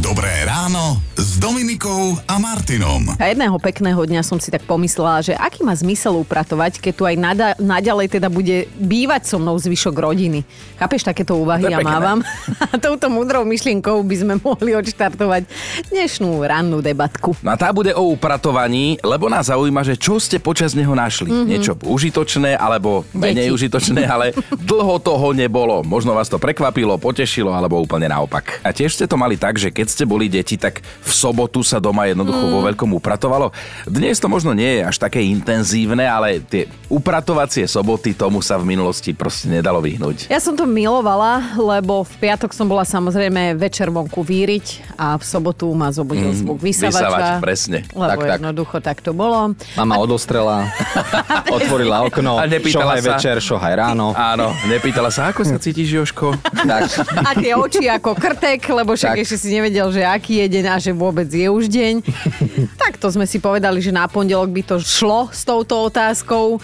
Dobré 0.00 0.32
ráno 0.48 1.00
s 1.12 1.36
Dominikou 1.36 2.16
a 2.24 2.40
Martinom. 2.40 3.14
A 3.20 3.30
jedného 3.30 3.56
pekného 3.60 4.00
dňa 4.00 4.24
som 4.24 4.40
si 4.40 4.48
tak 4.48 4.64
pomyslela, 4.64 5.20
že 5.20 5.36
aký 5.36 5.60
má 5.60 5.76
zmysel 5.76 6.16
upratovať, 6.18 6.80
keď 6.80 6.92
tu 6.96 7.02
aj 7.04 7.16
nada, 7.20 7.48
naďalej 7.60 8.16
teda 8.16 8.28
bude 8.32 8.64
bývať 8.80 9.28
so 9.28 9.36
mnou 9.36 9.56
zvyšok 9.60 9.94
rodiny. 9.94 10.40
Chápeš, 10.80 11.04
takéto 11.04 11.36
úvahy 11.36 11.68
ja 11.68 11.84
mávam. 11.84 12.24
A 12.72 12.80
touto 12.80 13.12
múdrou 13.12 13.44
myšlienkou 13.44 14.00
by 14.02 14.16
sme 14.16 14.34
mohli 14.40 14.72
odštartovať 14.72 15.46
dnešnú 15.92 16.42
rannú 16.42 16.80
debatku. 16.80 17.36
No 17.44 17.52
a 17.52 17.56
tá 17.60 17.70
bude 17.70 17.92
o 17.92 18.08
upratovaní, 18.12 18.98
lebo 19.04 19.28
nás 19.28 19.52
zaujíma, 19.52 19.84
že 19.84 20.00
čo 20.00 20.16
ste 20.16 20.40
počas 20.40 20.72
neho 20.72 20.92
našli. 20.96 21.28
Mm-hmm. 21.28 21.48
Niečo 21.48 21.72
užitočné, 21.84 22.56
alebo 22.56 23.04
menej 23.12 23.52
Deti. 23.52 23.54
Užitočné, 23.64 24.04
ale 24.14 24.36
dlho 24.52 25.00
toho 25.00 25.32
nebolo. 25.32 25.80
Možno 25.80 26.12
vás 26.12 26.28
to 26.28 26.36
prekvapilo, 26.36 27.00
potešilo, 27.00 27.48
alebo 27.48 27.80
úplne 27.80 28.12
naopak. 28.12 28.60
A 28.60 28.76
tiež 28.76 28.92
ste 29.00 29.08
to 29.08 29.16
mali 29.16 29.40
tak, 29.40 29.56
že 29.56 29.72
keď 29.72 29.86
ste 29.88 30.04
boli 30.04 30.28
deti, 30.28 30.60
tak 30.60 30.84
v 30.84 31.12
sobotu 31.12 31.64
sa 31.64 31.80
doma 31.80 32.04
jednoducho 32.04 32.44
mm. 32.44 32.52
vo 32.52 32.60
veľkom 32.68 32.90
upratovalo. 33.00 33.56
Dnes 33.88 34.20
to 34.20 34.28
možno 34.28 34.52
nie 34.52 34.80
je 34.80 34.82
až 34.84 34.96
také 35.00 35.24
intenzívne, 35.24 36.04
ale 36.04 36.44
tie 36.44 36.68
upratovacie 36.92 37.64
soboty 37.64 38.12
tomu 38.12 38.44
sa 38.44 38.60
v 38.60 38.68
minulosti 38.68 39.16
proste 39.16 39.48
nedalo 39.48 39.80
vyhnúť. 39.80 40.28
Ja 40.28 40.38
som 40.38 40.52
to 40.52 40.68
milovala, 40.68 41.56
lebo 41.56 42.04
v 42.04 42.14
piatok 42.20 42.52
som 42.52 42.68
bola 42.68 42.84
samozrejme 42.84 43.56
večer 43.56 43.88
vonku 43.88 44.20
víriť 44.20 44.94
a 45.00 45.16
v 45.16 45.24
sobotu 45.24 45.72
ma 45.72 45.88
zobudil 45.88 46.36
mm, 46.36 46.38
zvuk 46.44 46.58
vysavača. 46.60 47.08
Vysavač, 47.08 47.26
presne. 47.40 47.78
Lebo 47.96 48.20
tak, 48.20 48.20
tak. 48.20 48.36
jednoducho 48.36 48.76
tak 48.84 48.98
to 49.00 49.16
bolo. 49.16 49.56
Mama 49.78 49.94
a... 49.96 50.02
odostrela, 50.02 50.68
otvorila 51.56 52.04
okno, 52.04 52.36
a 52.36 52.44
šohaj 52.50 53.00
sa... 53.00 53.08
večer, 53.16 53.36
šohaj 53.54 53.74
ráno. 53.78 54.10
Áno, 54.18 54.50
nepýtala 54.66 55.14
sa, 55.14 55.30
ako 55.30 55.46
sa 55.46 55.62
cítiš, 55.62 55.94
Joško? 55.94 56.34
tak. 56.70 56.90
A 57.22 57.38
tie 57.38 57.54
oči 57.54 57.86
ako 57.86 58.18
krtek, 58.18 58.66
lebo 58.66 58.98
však 58.98 59.22
ešte 59.22 59.38
si 59.38 59.54
nevedel, 59.54 59.86
že 59.94 60.02
aký 60.02 60.42
je 60.42 60.58
deň 60.58 60.64
a 60.74 60.76
že 60.82 60.90
vôbec 60.90 61.30
je 61.30 61.46
už 61.46 61.70
deň. 61.70 62.02
tak 62.82 62.98
to 62.98 63.14
sme 63.14 63.30
si 63.30 63.38
povedali, 63.38 63.78
že 63.78 63.94
na 63.94 64.10
pondelok 64.10 64.50
by 64.50 64.62
to 64.66 64.76
šlo 64.82 65.30
s 65.30 65.46
touto 65.46 65.86
otázkou, 65.86 66.58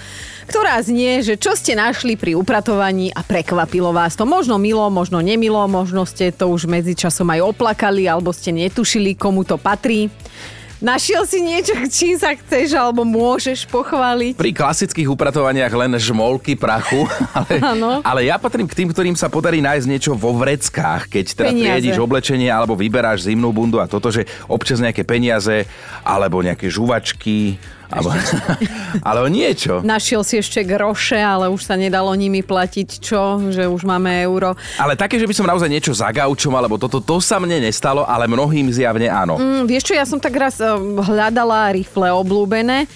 ktorá 0.50 0.82
znie, 0.82 1.22
že 1.22 1.38
čo 1.38 1.54
ste 1.54 1.78
našli 1.78 2.18
pri 2.18 2.34
upratovaní 2.34 3.14
a 3.14 3.22
prekvapilo 3.22 3.94
vás 3.94 4.18
to. 4.18 4.26
Možno 4.26 4.58
milo, 4.58 4.90
možno 4.90 5.22
nemilo, 5.22 5.62
možno 5.70 6.02
ste 6.02 6.34
to 6.34 6.50
už 6.50 6.66
medzičasom 6.66 7.30
aj 7.30 7.54
oplakali 7.54 8.10
alebo 8.10 8.34
ste 8.34 8.50
netušili, 8.50 9.14
komu 9.14 9.46
to 9.46 9.54
patrí. 9.54 10.10
Našiel 10.80 11.28
si 11.28 11.44
niečo, 11.44 11.76
čím 11.92 12.16
sa 12.16 12.32
chceš 12.32 12.72
alebo 12.72 13.04
môžeš 13.04 13.68
pochváliť? 13.68 14.32
Pri 14.32 14.56
klasických 14.56 15.12
upratovaniach 15.12 15.68
len 15.76 15.92
žmolky 16.00 16.56
prachu, 16.56 17.04
ale, 17.36 18.00
ale 18.00 18.20
ja 18.24 18.40
patrím 18.40 18.64
k 18.64 18.72
tým, 18.72 18.88
ktorým 18.88 19.12
sa 19.12 19.28
podarí 19.28 19.60
nájsť 19.60 19.86
niečo 19.86 20.12
vo 20.16 20.32
vreckách, 20.32 21.12
keď 21.12 21.24
teda 21.36 21.50
triediš 21.52 22.00
oblečenie 22.00 22.48
alebo 22.48 22.80
vyberáš 22.80 23.28
zimnú 23.28 23.52
bundu 23.52 23.76
a 23.76 23.84
toto, 23.84 24.08
že 24.08 24.24
občas 24.48 24.80
nejaké 24.80 25.04
peniaze 25.04 25.68
alebo 26.00 26.40
nejaké 26.40 26.72
žuvačky 26.72 27.60
alebo, 27.90 28.14
ale 29.02 29.18
o 29.20 29.28
niečo. 29.42 29.82
Našiel 29.82 30.22
si 30.22 30.38
ešte 30.38 30.62
groše, 30.62 31.18
ale 31.18 31.50
už 31.50 31.66
sa 31.66 31.74
nedalo 31.74 32.14
nimi 32.14 32.40
platiť, 32.40 32.88
čo? 33.02 33.42
Že 33.50 33.66
už 33.66 33.82
máme 33.82 34.22
euro. 34.22 34.54
Ale 34.78 34.94
také, 34.94 35.18
že 35.18 35.26
by 35.26 35.34
som 35.34 35.46
naozaj 35.50 35.66
niečo 35.66 35.90
za 35.90 36.08
gaučom, 36.14 36.54
alebo 36.54 36.78
toto, 36.78 37.02
to 37.02 37.18
sa 37.18 37.42
mne 37.42 37.66
nestalo, 37.66 38.06
ale 38.06 38.30
mnohým 38.30 38.70
zjavne 38.70 39.10
áno. 39.10 39.36
Mm, 39.36 39.66
vieš 39.66 39.90
čo, 39.90 39.98
ja 39.98 40.06
som 40.06 40.22
tak 40.22 40.38
raz 40.38 40.62
eh, 40.62 40.70
hľadala 41.02 41.74
rifle 41.74 42.14
oblúbené 42.14 42.86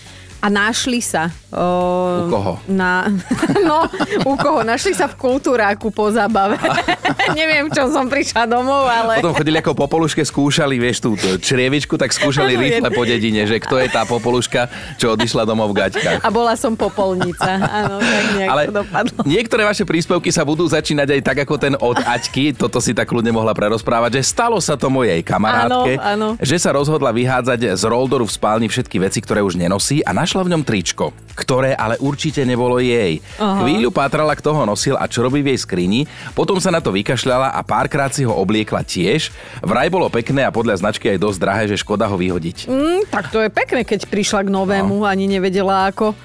a 0.44 0.46
našli 0.52 1.02
sa. 1.02 1.32
U 1.54 2.28
koho? 2.28 2.52
Na, 2.66 3.06
no, 3.68 3.87
u 4.26 4.34
koho? 4.34 4.61
Našli 4.61 4.92
sa 4.92 5.06
v 5.06 5.14
kultúráku 5.14 5.88
po 5.88 6.11
zábave. 6.11 6.58
Neviem, 7.38 7.70
čo 7.70 7.88
som 7.88 8.06
prišla 8.06 8.44
domov, 8.44 8.84
ale... 8.84 9.23
Potom 9.23 9.32
chodili 9.32 9.56
ako 9.58 9.73
popoluške, 9.73 10.20
skúšali, 10.20 10.76
vieš, 10.76 11.00
tú 11.00 11.14
črievičku, 11.16 11.96
tak 11.96 12.12
skúšali 12.12 12.54
rýchle 12.54 12.88
po 12.90 13.02
dedine, 13.02 13.46
že 13.46 13.56
kto 13.58 13.80
je 13.80 13.88
tá 13.88 14.04
popoluška, 14.04 14.68
čo 14.99 15.14
odišla 15.14 15.46
domov 15.46 15.73
v 15.73 15.87
gaťkách. 15.87 16.20
A 16.20 16.28
bola 16.28 16.58
som 16.58 16.75
popolnica. 16.75 17.56
Áno, 17.56 17.96
tak 17.99 18.25
nejak 18.37 18.49
Ale 18.50 18.62
to 18.66 18.73
dopadlo. 18.75 19.18
niektoré 19.25 19.62
vaše 19.64 19.84
príspevky 19.87 20.28
sa 20.28 20.44
budú 20.44 20.66
začínať 20.66 21.08
aj 21.16 21.20
tak, 21.23 21.38
ako 21.44 21.54
ten 21.56 21.75
od 21.78 21.96
Aťky. 21.96 22.52
Toto 22.52 22.82
si 22.82 22.92
tak 22.92 23.08
ľudne 23.08 23.32
mohla 23.32 23.54
prerozprávať, 23.54 24.20
že 24.20 24.23
stalo 24.26 24.58
sa 24.61 24.75
to 24.75 24.90
mojej 24.90 25.23
kamarátke, 25.23 25.96
Áno, 25.96 26.34
áno. 26.37 26.42
že 26.42 26.58
sa 26.58 26.75
rozhodla 26.75 27.14
vyhádzať 27.14 27.76
z 27.76 27.82
roldoru 27.84 28.26
v 28.26 28.32
spálni 28.32 28.66
všetky 28.68 29.00
veci, 29.00 29.23
ktoré 29.23 29.40
už 29.40 29.56
nenosí 29.56 30.02
a 30.02 30.12
našla 30.12 30.44
v 30.44 30.52
ňom 30.56 30.62
tričko, 30.62 31.14
ktoré 31.44 31.76
ale 31.76 32.00
určite 32.00 32.40
nebolo 32.48 32.80
jej. 32.80 33.20
Aha. 33.36 33.60
Chvíľu 33.60 33.92
pátrala, 33.92 34.32
kto 34.32 34.56
ho 34.56 34.64
nosil 34.64 34.96
a 34.96 35.04
čo 35.04 35.20
robí 35.20 35.44
v 35.44 35.52
jej 35.52 35.60
skrini, 35.60 36.00
potom 36.32 36.56
sa 36.56 36.72
na 36.72 36.80
to 36.80 36.88
vykašľala 36.88 37.52
a 37.52 37.60
párkrát 37.60 38.08
si 38.08 38.24
ho 38.24 38.32
obliekla 38.32 38.80
tiež. 38.80 39.28
Vraj 39.60 39.92
bolo 39.92 40.08
pekné 40.08 40.48
a 40.48 40.54
podľa 40.54 40.80
značky 40.80 41.12
aj 41.12 41.20
dosť 41.20 41.38
drahé, 41.38 41.64
že 41.68 41.76
škoda 41.76 42.08
ho 42.08 42.16
vyhodiť. 42.16 42.72
Mm, 42.72 43.04
tak 43.12 43.28
to 43.28 43.44
je 43.44 43.52
pekné, 43.52 43.84
keď 43.84 44.08
prišla 44.08 44.48
k 44.48 44.54
novému, 44.54 45.04
ani 45.04 45.28
nevedela 45.28 45.92
ako. 45.92 46.16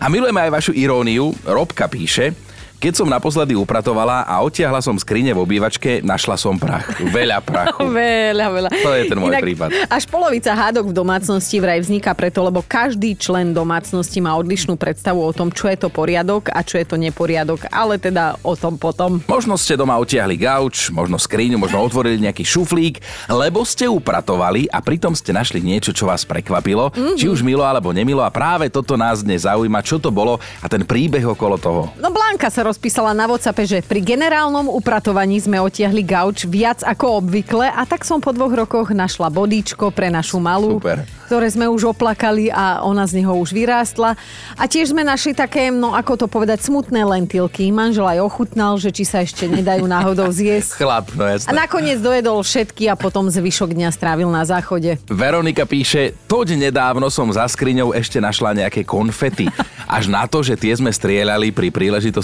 A 0.00 0.08
milujeme 0.08 0.40
aj 0.48 0.54
vašu 0.56 0.72
iróniu. 0.72 1.36
Robka 1.44 1.84
píše, 1.84 2.32
keď 2.82 2.98
som 2.98 3.06
naposledy 3.06 3.54
upratovala 3.54 4.26
a 4.26 4.42
odtiahla 4.42 4.82
som 4.82 4.98
skrine 4.98 5.30
v 5.30 5.38
obývačke, 5.38 6.02
našla 6.02 6.34
som 6.34 6.58
prach. 6.58 6.98
Veľa 6.98 7.38
prachu. 7.38 7.86
Veľa, 8.02 8.46
veľa. 8.50 8.70
To 8.72 8.90
je 8.90 9.02
ten 9.06 9.18
môj 9.20 9.38
prípad. 9.38 9.70
Až 9.86 10.08
polovica 10.10 10.50
hádok 10.50 10.90
v 10.90 10.94
domácnosti 10.96 11.62
vraj 11.62 11.78
vzniká 11.78 12.10
preto, 12.16 12.42
lebo 12.42 12.64
každý 12.64 13.14
člen 13.14 13.54
domácnosti 13.54 14.18
má 14.18 14.34
odlišnú 14.34 14.74
predstavu 14.74 15.22
o 15.22 15.30
tom, 15.30 15.54
čo 15.54 15.70
je 15.70 15.78
to 15.78 15.92
poriadok 15.92 16.50
a 16.50 16.64
čo 16.66 16.80
je 16.80 16.86
to 16.88 16.96
neporiadok, 16.98 17.68
ale 17.70 18.00
teda 18.00 18.40
o 18.42 18.58
tom 18.58 18.74
potom. 18.80 19.22
Možno 19.28 19.54
ste 19.54 19.78
doma 19.78 19.94
utiahli 20.00 20.34
gauč, 20.40 20.90
možno 20.90 21.20
skriňu, 21.20 21.60
možno 21.60 21.84
otvorili 21.84 22.18
nejaký 22.18 22.42
šuflík, 22.42 22.98
lebo 23.30 23.62
ste 23.62 23.86
upratovali 23.86 24.66
a 24.72 24.82
pritom 24.82 25.12
ste 25.12 25.30
našli 25.30 25.62
niečo, 25.62 25.94
čo 25.94 26.08
vás 26.08 26.24
prekvapilo, 26.24 26.90
mm-hmm. 26.90 27.14
či 27.20 27.28
už 27.28 27.44
milo 27.44 27.62
alebo 27.62 27.92
nemilo 27.92 28.24
a 28.24 28.32
práve 28.32 28.72
toto 28.72 28.96
nás 28.96 29.20
dnes 29.22 29.44
zaujíma, 29.44 29.84
čo 29.84 30.00
to 30.00 30.08
bolo 30.08 30.40
a 30.58 30.66
ten 30.66 30.82
príbeh 30.82 31.22
okolo 31.28 31.60
toho. 31.60 31.82
No 32.00 32.08
Blanka 32.42 32.58
sa 32.58 32.66
rozpísala 32.66 33.14
na 33.14 33.30
WhatsAppe, 33.30 33.62
že 33.62 33.78
pri 33.86 34.02
generálnom 34.02 34.66
upratovaní 34.66 35.38
sme 35.38 35.62
otiahli 35.62 36.02
gauč 36.02 36.42
viac 36.42 36.82
ako 36.82 37.22
obvykle 37.22 37.70
a 37.70 37.86
tak 37.86 38.02
som 38.02 38.18
po 38.18 38.34
dvoch 38.34 38.50
rokoch 38.50 38.90
našla 38.90 39.30
bodíčko 39.30 39.94
pre 39.94 40.10
našu 40.10 40.42
malú, 40.42 40.82
Super. 40.82 41.06
ktoré 41.30 41.46
sme 41.46 41.70
už 41.70 41.94
oplakali 41.94 42.50
a 42.50 42.82
ona 42.82 43.06
z 43.06 43.22
neho 43.22 43.30
už 43.38 43.54
vyrástla. 43.54 44.18
A 44.58 44.66
tiež 44.66 44.90
sme 44.90 45.06
našli 45.06 45.38
také, 45.38 45.70
no 45.70 45.94
ako 45.94 46.18
to 46.18 46.26
povedať, 46.26 46.66
smutné 46.66 47.06
lentilky. 47.06 47.70
Manžel 47.70 48.10
aj 48.10 48.26
ochutnal, 48.26 48.74
že 48.74 48.90
či 48.90 49.06
sa 49.06 49.22
ešte 49.22 49.46
nedajú 49.46 49.86
náhodou 49.86 50.26
zjesť. 50.34 50.82
Chlap, 50.82 51.14
no 51.14 51.22
A 51.22 51.38
jasné. 51.38 51.54
nakoniec 51.54 52.02
dojedol 52.02 52.42
všetky 52.42 52.90
a 52.90 52.98
potom 52.98 53.30
zvyšok 53.30 53.70
dňa 53.70 53.94
strávil 53.94 54.26
na 54.26 54.42
záchode. 54.42 54.98
Veronika 55.06 55.62
píše, 55.62 56.18
toď 56.26 56.58
nedávno 56.58 57.06
som 57.06 57.30
za 57.30 57.46
skriňou 57.46 57.94
ešte 57.94 58.18
našla 58.18 58.66
nejaké 58.66 58.82
konfety. 58.82 59.46
Až 59.86 60.10
na 60.10 60.26
to, 60.26 60.42
že 60.42 60.58
tie 60.58 60.74
sme 60.74 60.90
strieľali 60.90 61.54
pri 61.54 61.68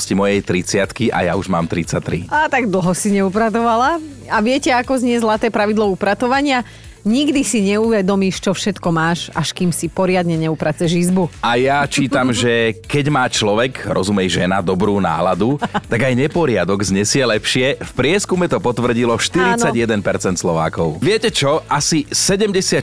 príležitosti 0.08 0.14
mojej 0.16 0.40
30 0.40 1.12
a 1.12 1.18
ja 1.28 1.32
už 1.36 1.52
mám 1.52 1.68
33. 1.68 2.32
A 2.32 2.48
tak 2.48 2.68
dlho 2.72 2.92
si 2.96 3.12
neupratovala. 3.12 4.00
A 4.28 4.36
viete, 4.40 4.72
ako 4.72 4.96
znie 4.96 5.20
zlaté 5.20 5.52
pravidlo 5.52 5.88
upratovania? 5.92 6.64
Nikdy 7.02 7.40
si 7.42 7.58
neuvedomíš, 7.64 8.38
čo 8.38 8.50
všetko 8.50 8.88
máš, 8.88 9.30
až 9.32 9.54
kým 9.54 9.70
si 9.70 9.86
poriadne 9.86 10.34
neupraceš 10.36 10.94
izbu. 10.98 11.30
A 11.38 11.54
ja 11.54 11.82
čítam, 11.84 12.30
že 12.30 12.74
keď 12.84 13.04
má 13.08 13.24
človek, 13.26 13.86
rozumej 13.86 14.40
žena, 14.40 14.58
dobrú 14.58 14.98
náladu, 14.98 15.56
tak 15.86 16.00
aj 16.02 16.14
neporiadok 16.14 16.80
znesie 16.80 17.22
lepšie. 17.22 17.78
V 17.78 17.92
prieskume 17.94 18.46
to 18.46 18.58
potvrdilo 18.58 19.14
41% 19.14 19.62
Slovákov. 20.34 20.98
Viete 20.98 21.30
čo? 21.30 21.62
Asi 21.66 22.04
76% 22.06 22.82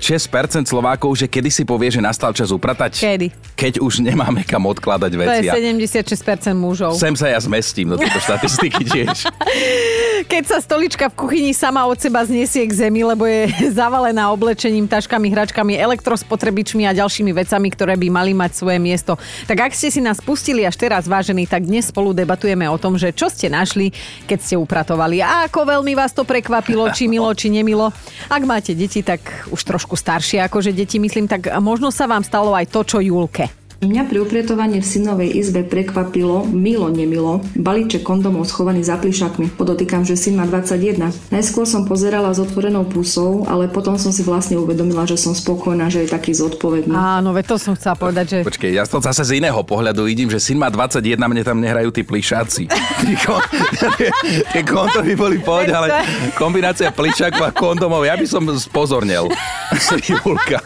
Slovákov, 0.64 1.16
že 1.16 1.28
kedy 1.28 1.50
si 1.50 1.64
povie, 1.64 1.90
že 1.90 2.00
nastal 2.00 2.32
čas 2.32 2.50
upratať? 2.50 2.98
Kedy? 2.98 3.28
Keď 3.56 3.74
už 3.80 4.00
nemáme 4.02 4.44
kam 4.44 4.66
odkladať 4.66 5.12
To 5.12 5.20
veci. 5.20 5.46
je 5.46 5.52
A 5.52 5.56
76% 5.56 6.54
mužov. 6.54 6.96
sem 6.96 7.14
sa 7.14 7.28
ja 7.28 7.40
zmestím 7.40 7.92
do 7.92 7.98
tejto 7.98 8.20
štatistiky 8.20 8.84
tiež. 8.84 9.18
Keď 10.26 10.44
sa 10.50 10.58
stolička 10.58 11.14
v 11.14 11.18
kuchyni 11.22 11.54
sama 11.54 11.86
od 11.86 12.02
seba 12.02 12.26
znesie 12.26 12.66
k 12.66 12.74
zemi, 12.74 13.06
lebo 13.06 13.30
je 13.30 13.46
zavalená 13.78 14.34
oblečením, 14.34 14.90
taškami, 14.90 15.30
hračkami, 15.30 15.78
elektrospotrebičmi 15.78 16.82
a 16.90 16.98
ďalšími 16.98 17.30
vecami, 17.30 17.68
ktoré 17.70 17.94
by 17.94 18.08
mali 18.10 18.34
mať 18.34 18.58
svoje 18.58 18.82
miesto. 18.82 19.22
Tak 19.46 19.70
ak 19.70 19.78
ste 19.78 19.94
si 19.94 20.02
nás 20.02 20.18
pustili 20.18 20.66
až 20.66 20.82
teraz, 20.82 21.06
vážení, 21.06 21.46
tak 21.46 21.70
dnes 21.70 21.94
spolu 21.94 22.10
debatujeme 22.10 22.66
o 22.66 22.78
tom, 22.82 22.98
že 22.98 23.14
čo 23.14 23.30
ste 23.30 23.54
našli, 23.54 23.94
keď 24.26 24.40
ste 24.42 24.56
upratovali 24.58 25.22
a 25.22 25.46
ako 25.46 25.62
veľmi 25.78 25.94
vás 25.94 26.10
to 26.10 26.26
prekvapilo, 26.26 26.90
či 26.90 27.06
milo, 27.06 27.30
či 27.38 27.54
nemilo. 27.54 27.94
Ak 28.26 28.42
máte 28.50 28.74
deti, 28.74 29.06
tak 29.06 29.22
už 29.54 29.62
trošku 29.62 29.94
staršie 29.94 30.42
akože 30.42 30.74
deti, 30.74 30.98
myslím, 30.98 31.30
tak 31.30 31.54
možno 31.62 31.94
sa 31.94 32.10
vám 32.10 32.26
stalo 32.26 32.58
aj 32.58 32.74
to, 32.74 32.82
čo 32.82 32.98
Julke. 32.98 33.65
Mňa 33.84 34.08
pri 34.08 34.24
upratovaní 34.24 34.80
v 34.80 34.88
synovej 34.88 35.36
izbe 35.36 35.68
prekvapilo, 35.68 36.48
milo 36.48 36.88
nemilo, 36.88 37.44
balíček 37.60 38.08
kondomov 38.08 38.48
schovaný 38.48 38.88
za 38.88 38.96
plišakmi. 38.96 39.52
Podotýkam, 39.60 40.08
že 40.08 40.16
syn 40.16 40.40
má 40.40 40.48
21. 40.48 41.12
Najskôr 41.28 41.68
som 41.68 41.84
pozerala 41.84 42.32
s 42.32 42.40
otvorenou 42.40 42.88
pusou, 42.88 43.44
ale 43.52 43.68
potom 43.68 44.00
som 44.00 44.16
si 44.16 44.24
vlastne 44.24 44.56
uvedomila, 44.56 45.04
že 45.04 45.20
som 45.20 45.36
spokojná, 45.36 45.92
že 45.92 46.08
je 46.08 46.10
taký 46.16 46.32
zodpovedný. 46.32 46.96
Áno, 46.96 47.36
veď 47.36 47.52
to 47.52 47.56
som 47.60 47.76
chcela 47.76 48.00
povedať, 48.00 48.26
že 48.26 48.38
Počkej, 48.48 48.72
ja 48.80 48.88
to 48.88 49.04
zase 49.04 49.28
z 49.28 49.44
iného 49.44 49.60
pohľadu 49.60 50.08
vidím, 50.08 50.32
že 50.32 50.40
syn 50.40 50.56
má 50.56 50.72
21, 50.72 51.20
mne 51.20 51.44
tam 51.44 51.60
nehrajú 51.60 51.92
tí 51.92 52.08
plišáci. 52.08 52.72
Tie 54.56 54.64
kondomy 54.64 55.14
boli 55.20 55.38
pohode, 55.44 55.76
ale 55.76 55.92
kombinácia 56.40 56.96
plišákov 56.96 57.44
a 57.44 57.52
kondomov, 57.52 58.08
ja 58.08 58.16
by 58.16 58.24
som 58.24 58.48
spozornel. 58.56 59.28
Julka. 60.10 60.62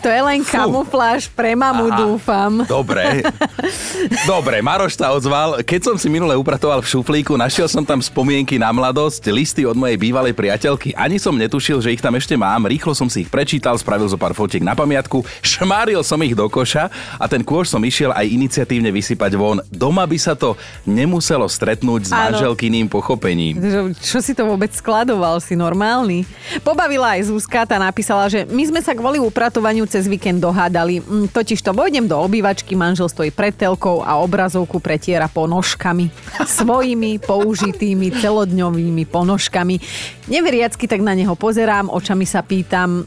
to 0.00 0.08
je 0.08 0.20
len 0.20 0.40
kamufláž 0.42 1.28
pre 1.44 1.52
mamu, 1.52 1.92
Aha. 1.92 1.98
dúfam. 2.00 2.52
Dobre. 2.64 3.20
Dobre, 4.32 4.64
Maroš 4.64 4.96
sa 4.96 5.12
ozval. 5.12 5.60
Keď 5.60 5.92
som 5.92 5.96
si 6.00 6.08
minule 6.08 6.32
upratoval 6.40 6.80
v 6.80 6.88
šuflíku, 6.88 7.36
našiel 7.36 7.68
som 7.68 7.84
tam 7.84 8.00
spomienky 8.00 8.56
na 8.56 8.72
mladosť, 8.72 9.28
listy 9.28 9.68
od 9.68 9.76
mojej 9.76 10.00
bývalej 10.00 10.32
priateľky. 10.32 10.96
Ani 10.96 11.20
som 11.20 11.36
netušil, 11.36 11.84
že 11.84 11.92
ich 11.92 12.00
tam 12.00 12.16
ešte 12.16 12.32
mám. 12.32 12.64
Rýchlo 12.64 12.96
som 12.96 13.12
si 13.12 13.28
ich 13.28 13.28
prečítal, 13.28 13.76
spravil 13.76 14.08
zo 14.08 14.16
pár 14.16 14.32
fotiek 14.32 14.64
na 14.64 14.72
pamiatku, 14.72 15.20
šmáril 15.44 16.00
som 16.00 16.16
ich 16.24 16.32
do 16.32 16.48
koša 16.48 16.88
a 17.20 17.24
ten 17.28 17.44
kôš 17.44 17.68
som 17.76 17.84
išiel 17.84 18.16
aj 18.16 18.24
iniciatívne 18.24 18.88
vysypať 18.88 19.36
von. 19.36 19.60
Doma 19.68 20.08
by 20.08 20.16
sa 20.16 20.32
to 20.32 20.56
nemuselo 20.88 21.44
stretnúť 21.44 22.08
s 22.08 22.12
Áno. 22.16 22.32
manželkyným 22.32 22.88
pochopením. 22.88 23.60
Čo 24.00 24.24
si 24.24 24.32
to 24.32 24.48
vôbec 24.48 24.72
skladoval? 24.72 25.44
Si 25.44 25.52
normálny? 25.52 26.24
Pobavila 26.64 27.20
aj 27.20 27.28
Zuzka, 27.28 27.68
tá 27.68 27.76
napísala, 27.76 28.32
že 28.32 28.48
my 28.48 28.64
sme 28.64 28.80
sa 28.80 28.96
kvôli 28.96 29.20
upratovaniu 29.20 29.84
cez 29.84 30.08
víkend 30.08 30.40
dohádali. 30.40 31.04
Totiž 31.34 31.66
to 31.66 31.74
vojdem 31.74 32.06
do 32.06 32.14
obývačky, 32.22 32.78
manžel 32.78 33.10
stojí 33.10 33.34
pred 33.34 33.50
telkou 33.50 34.06
a 34.06 34.22
obrazovku 34.22 34.78
pretiera 34.78 35.26
ponožkami. 35.26 36.06
Svojimi 36.46 37.18
použitými 37.18 38.22
celodňovými 38.22 39.02
ponožkami. 39.02 39.82
Neveriacky 40.30 40.86
tak 40.86 41.02
na 41.02 41.10
neho 41.10 41.34
pozerám, 41.34 41.90
očami 41.90 42.22
sa 42.22 42.46
pýtam, 42.46 43.02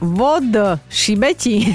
vod, 0.00 0.80
šibeti. 0.88 1.68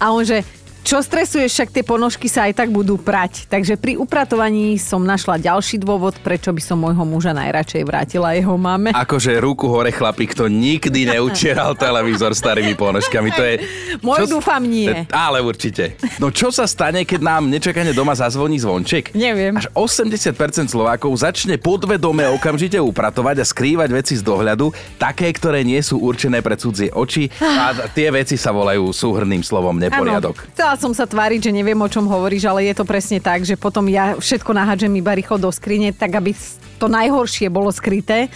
A 0.00 0.16
on 0.16 0.24
že, 0.24 0.40
čo 0.82 0.98
stresuješ, 0.98 1.50
však 1.54 1.68
tie 1.70 1.84
ponožky 1.86 2.26
sa 2.26 2.50
aj 2.50 2.58
tak 2.58 2.68
budú 2.74 2.98
prať. 2.98 3.46
Takže 3.46 3.78
pri 3.78 3.94
upratovaní 3.96 4.76
som 4.76 5.00
našla 5.00 5.38
ďalší 5.38 5.78
dôvod, 5.78 6.18
prečo 6.20 6.50
by 6.50 6.62
som 6.62 6.78
môjho 6.82 7.06
muža 7.06 7.30
najradšej 7.32 7.82
vrátila 7.86 8.34
jeho 8.34 8.54
mame. 8.58 8.90
Akože 8.90 9.38
ruku 9.38 9.70
hore 9.70 9.94
chlapík, 9.94 10.34
to 10.34 10.50
nikdy 10.50 11.06
neutieral 11.06 11.78
televízor 11.78 12.34
starými 12.34 12.74
ponožkami. 12.74 13.30
To 13.32 13.42
je... 13.42 13.54
Môj 14.02 14.26
čo- 14.26 14.38
dúfam 14.38 14.62
nie. 14.62 15.06
Ale 15.08 15.38
určite. 15.40 15.94
No 16.18 16.34
čo 16.34 16.50
sa 16.50 16.66
stane, 16.66 17.06
keď 17.06 17.20
nám 17.22 17.46
nečakane 17.46 17.94
doma 17.94 18.18
zazvoní 18.18 18.58
zvonček? 18.58 19.14
Neviem. 19.14 19.54
Až 19.56 19.70
80% 19.78 20.34
Slovákov 20.66 21.14
začne 21.22 21.56
podvedome 21.62 22.26
okamžite 22.26 22.76
upratovať 22.82 23.40
a 23.40 23.44
skrývať 23.46 23.88
veci 23.94 24.14
z 24.18 24.22
dohľadu, 24.26 24.74
také, 24.98 25.30
ktoré 25.30 25.62
nie 25.62 25.78
sú 25.78 26.02
určené 26.02 26.42
pre 26.42 26.58
cudzie 26.58 26.90
oči 26.90 27.30
a 27.38 27.86
tie 27.94 28.10
veci 28.10 28.34
sa 28.34 28.50
volajú 28.50 28.90
súhrným 28.90 29.46
slovom 29.46 29.78
neporiadok. 29.78 30.36
Áno, 30.42 30.71
chcela 30.72 30.88
som 30.88 30.96
sa 30.96 31.04
tváriť, 31.04 31.52
že 31.52 31.52
neviem, 31.52 31.76
o 31.76 31.84
čom 31.84 32.08
hovoríš, 32.08 32.48
ale 32.48 32.64
je 32.64 32.72
to 32.72 32.88
presne 32.88 33.20
tak, 33.20 33.44
že 33.44 33.60
potom 33.60 33.84
ja 33.92 34.16
všetko 34.16 34.56
nahádžem 34.56 34.96
iba 34.96 35.12
rýchlo 35.12 35.36
do 35.36 35.52
skrine, 35.52 35.92
tak 35.92 36.16
aby 36.16 36.32
to 36.80 36.88
najhoršie 36.88 37.52
bolo 37.52 37.68
skryté 37.68 38.32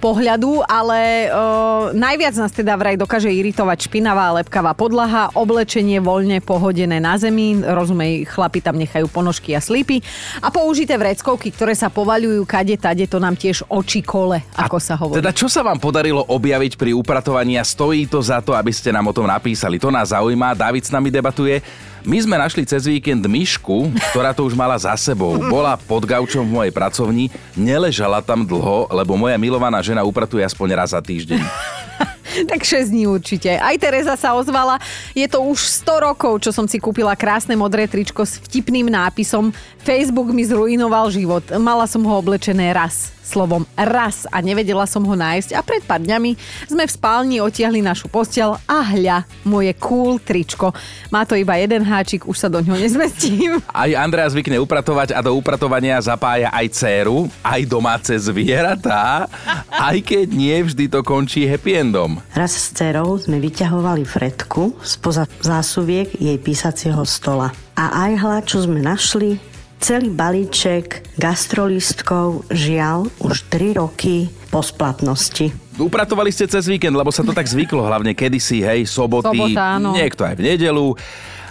pohľadu, 0.00 0.64
ale 0.64 1.28
uh, 1.28 1.92
najviac 1.92 2.34
nás 2.40 2.50
teda 2.50 2.74
vraj 2.80 2.96
dokáže 2.96 3.28
iritovať 3.28 3.86
špinavá 3.86 4.32
a 4.32 4.36
lepkavá 4.40 4.72
podlaha, 4.72 5.28
oblečenie 5.36 6.00
voľne 6.00 6.40
pohodené 6.40 6.98
na 6.98 7.20
zemi, 7.20 7.60
rozumej, 7.60 8.24
chlapi 8.24 8.64
tam 8.64 8.80
nechajú 8.80 9.06
ponožky 9.12 9.52
a 9.52 9.60
slípy 9.60 10.00
a 10.40 10.48
použité 10.48 10.96
vreckovky, 10.96 11.52
ktoré 11.52 11.76
sa 11.76 11.92
povaľujú 11.92 12.48
kade, 12.48 12.80
tade, 12.80 13.04
to 13.04 13.20
nám 13.20 13.36
tiež 13.36 13.68
oči 13.68 14.00
kole, 14.00 14.40
ako 14.56 14.78
sa 14.80 14.96
hovorí. 14.96 15.20
Teda 15.20 15.36
čo 15.36 15.52
sa 15.52 15.60
vám 15.60 15.76
podarilo 15.76 16.24
objaviť 16.24 16.80
pri 16.80 16.96
upratovaní 16.96 17.60
a 17.60 17.64
stojí 17.64 18.08
to 18.08 18.24
za 18.24 18.40
to, 18.40 18.56
aby 18.56 18.72
ste 18.72 18.88
nám 18.90 19.12
o 19.12 19.14
tom 19.14 19.28
napísali? 19.28 19.76
To 19.76 19.92
nás 19.92 20.16
zaujíma, 20.16 20.56
David 20.56 20.88
s 20.88 20.90
nami 20.90 21.12
debatuje. 21.12 21.60
My 22.00 22.16
sme 22.16 22.40
našli 22.40 22.64
cez 22.64 22.88
víkend 22.88 23.20
myšku, 23.20 23.92
ktorá 24.12 24.32
to 24.32 24.48
už 24.48 24.56
mala 24.56 24.72
za 24.80 24.96
sebou. 24.96 25.36
Bola 25.36 25.76
pod 25.76 26.08
gaučom 26.08 26.48
v 26.48 26.54
mojej 26.56 26.72
pracovni, 26.72 27.28
neležala 27.52 28.24
tam 28.24 28.48
dlho, 28.48 28.88
lebo 28.88 29.20
moja 29.20 29.36
milovaná 29.36 29.84
žena 29.84 30.00
upratuje 30.00 30.40
aspoň 30.40 30.68
raz 30.72 30.96
za 30.96 31.00
týždeň. 31.04 31.40
tak 32.50 32.64
6 32.64 32.88
dní 32.88 33.04
určite. 33.04 33.52
Aj 33.52 33.76
Teresa 33.76 34.16
sa 34.16 34.32
ozvala. 34.32 34.80
Je 35.12 35.28
to 35.28 35.44
už 35.44 35.60
100 35.84 36.06
rokov, 36.08 36.40
čo 36.40 36.56
som 36.56 36.64
si 36.64 36.80
kúpila 36.80 37.12
krásne 37.12 37.52
modré 37.52 37.84
tričko 37.84 38.24
s 38.24 38.40
vtipným 38.48 38.88
nápisom 38.88 39.52
Facebook 39.84 40.32
mi 40.32 40.46
zrujnoval 40.48 41.12
život. 41.12 41.44
Mala 41.60 41.84
som 41.84 42.00
ho 42.06 42.14
oblečené 42.16 42.72
raz 42.72 43.19
slovom 43.30 43.62
raz 43.78 44.26
a 44.34 44.42
nevedela 44.42 44.82
som 44.90 45.06
ho 45.06 45.14
nájsť 45.14 45.54
a 45.54 45.62
pred 45.62 45.86
pár 45.86 46.02
dňami 46.02 46.34
sme 46.66 46.82
v 46.82 46.90
spálni 46.90 47.38
otiahli 47.38 47.78
našu 47.78 48.10
postel 48.10 48.58
a 48.66 48.78
hľa, 48.82 49.22
moje 49.46 49.70
cool 49.78 50.18
tričko. 50.18 50.74
Má 51.14 51.22
to 51.22 51.38
iba 51.38 51.54
jeden 51.54 51.86
háčik, 51.86 52.26
už 52.26 52.34
sa 52.34 52.48
do 52.50 52.58
ňoho 52.58 52.82
nezmestím. 52.82 53.62
Aj 53.70 53.90
Andrea 53.94 54.26
zvykne 54.26 54.58
upratovať 54.58 55.14
a 55.14 55.22
do 55.22 55.38
upratovania 55.38 56.02
zapája 56.02 56.50
aj 56.50 56.66
dceru, 56.74 57.30
aj 57.46 57.60
domáce 57.70 58.12
zvieratá, 58.18 59.30
aj 59.70 59.96
keď 60.02 60.26
nie 60.34 60.58
vždy 60.66 60.90
to 60.90 61.00
končí 61.06 61.46
happy 61.46 61.78
endom. 61.78 62.18
Raz 62.34 62.56
s 62.56 62.74
dcerou 62.74 63.20
sme 63.20 63.38
vyťahovali 63.38 64.02
fretku 64.02 64.74
spoza 64.82 65.28
zásuviek 65.44 66.16
jej 66.18 66.36
písacieho 66.40 67.04
stola. 67.06 67.52
A 67.78 68.10
aj 68.10 68.44
čo 68.44 68.60
sme 68.66 68.82
našli, 68.82 69.40
celý 69.80 70.12
balíček 70.12 71.16
gastrolistkov, 71.16 72.44
žiaľ, 72.52 73.08
už 73.24 73.48
3 73.48 73.80
roky 73.80 74.28
po 74.52 74.60
splatnosti. 74.60 75.50
Upratovali 75.80 76.28
ste 76.28 76.44
cez 76.44 76.68
víkend, 76.68 76.92
lebo 76.92 77.08
sa 77.08 77.24
to 77.24 77.32
tak 77.32 77.48
zvyklo, 77.48 77.88
hlavne 77.88 78.12
kedysi, 78.12 78.60
hej, 78.60 78.84
soboty, 78.84 79.32
Sobota, 79.32 79.80
áno. 79.80 79.96
niekto 79.96 80.28
aj 80.28 80.36
v 80.36 80.42
nedelu. 80.44 80.92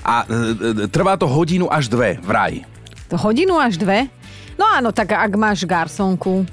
A 0.06 0.24
e, 0.24 0.86
e, 0.86 0.88
trvá 0.88 1.18
to 1.18 1.26
hodinu 1.26 1.66
až 1.68 1.90
dve, 1.90 2.22
vraj. 2.22 2.62
Hodinu 3.10 3.58
až 3.58 3.82
dve? 3.82 4.06
No 4.60 4.70
áno, 4.70 4.94
tak 4.94 5.18
ak 5.18 5.34
máš 5.34 5.66
garsonku. 5.66 6.46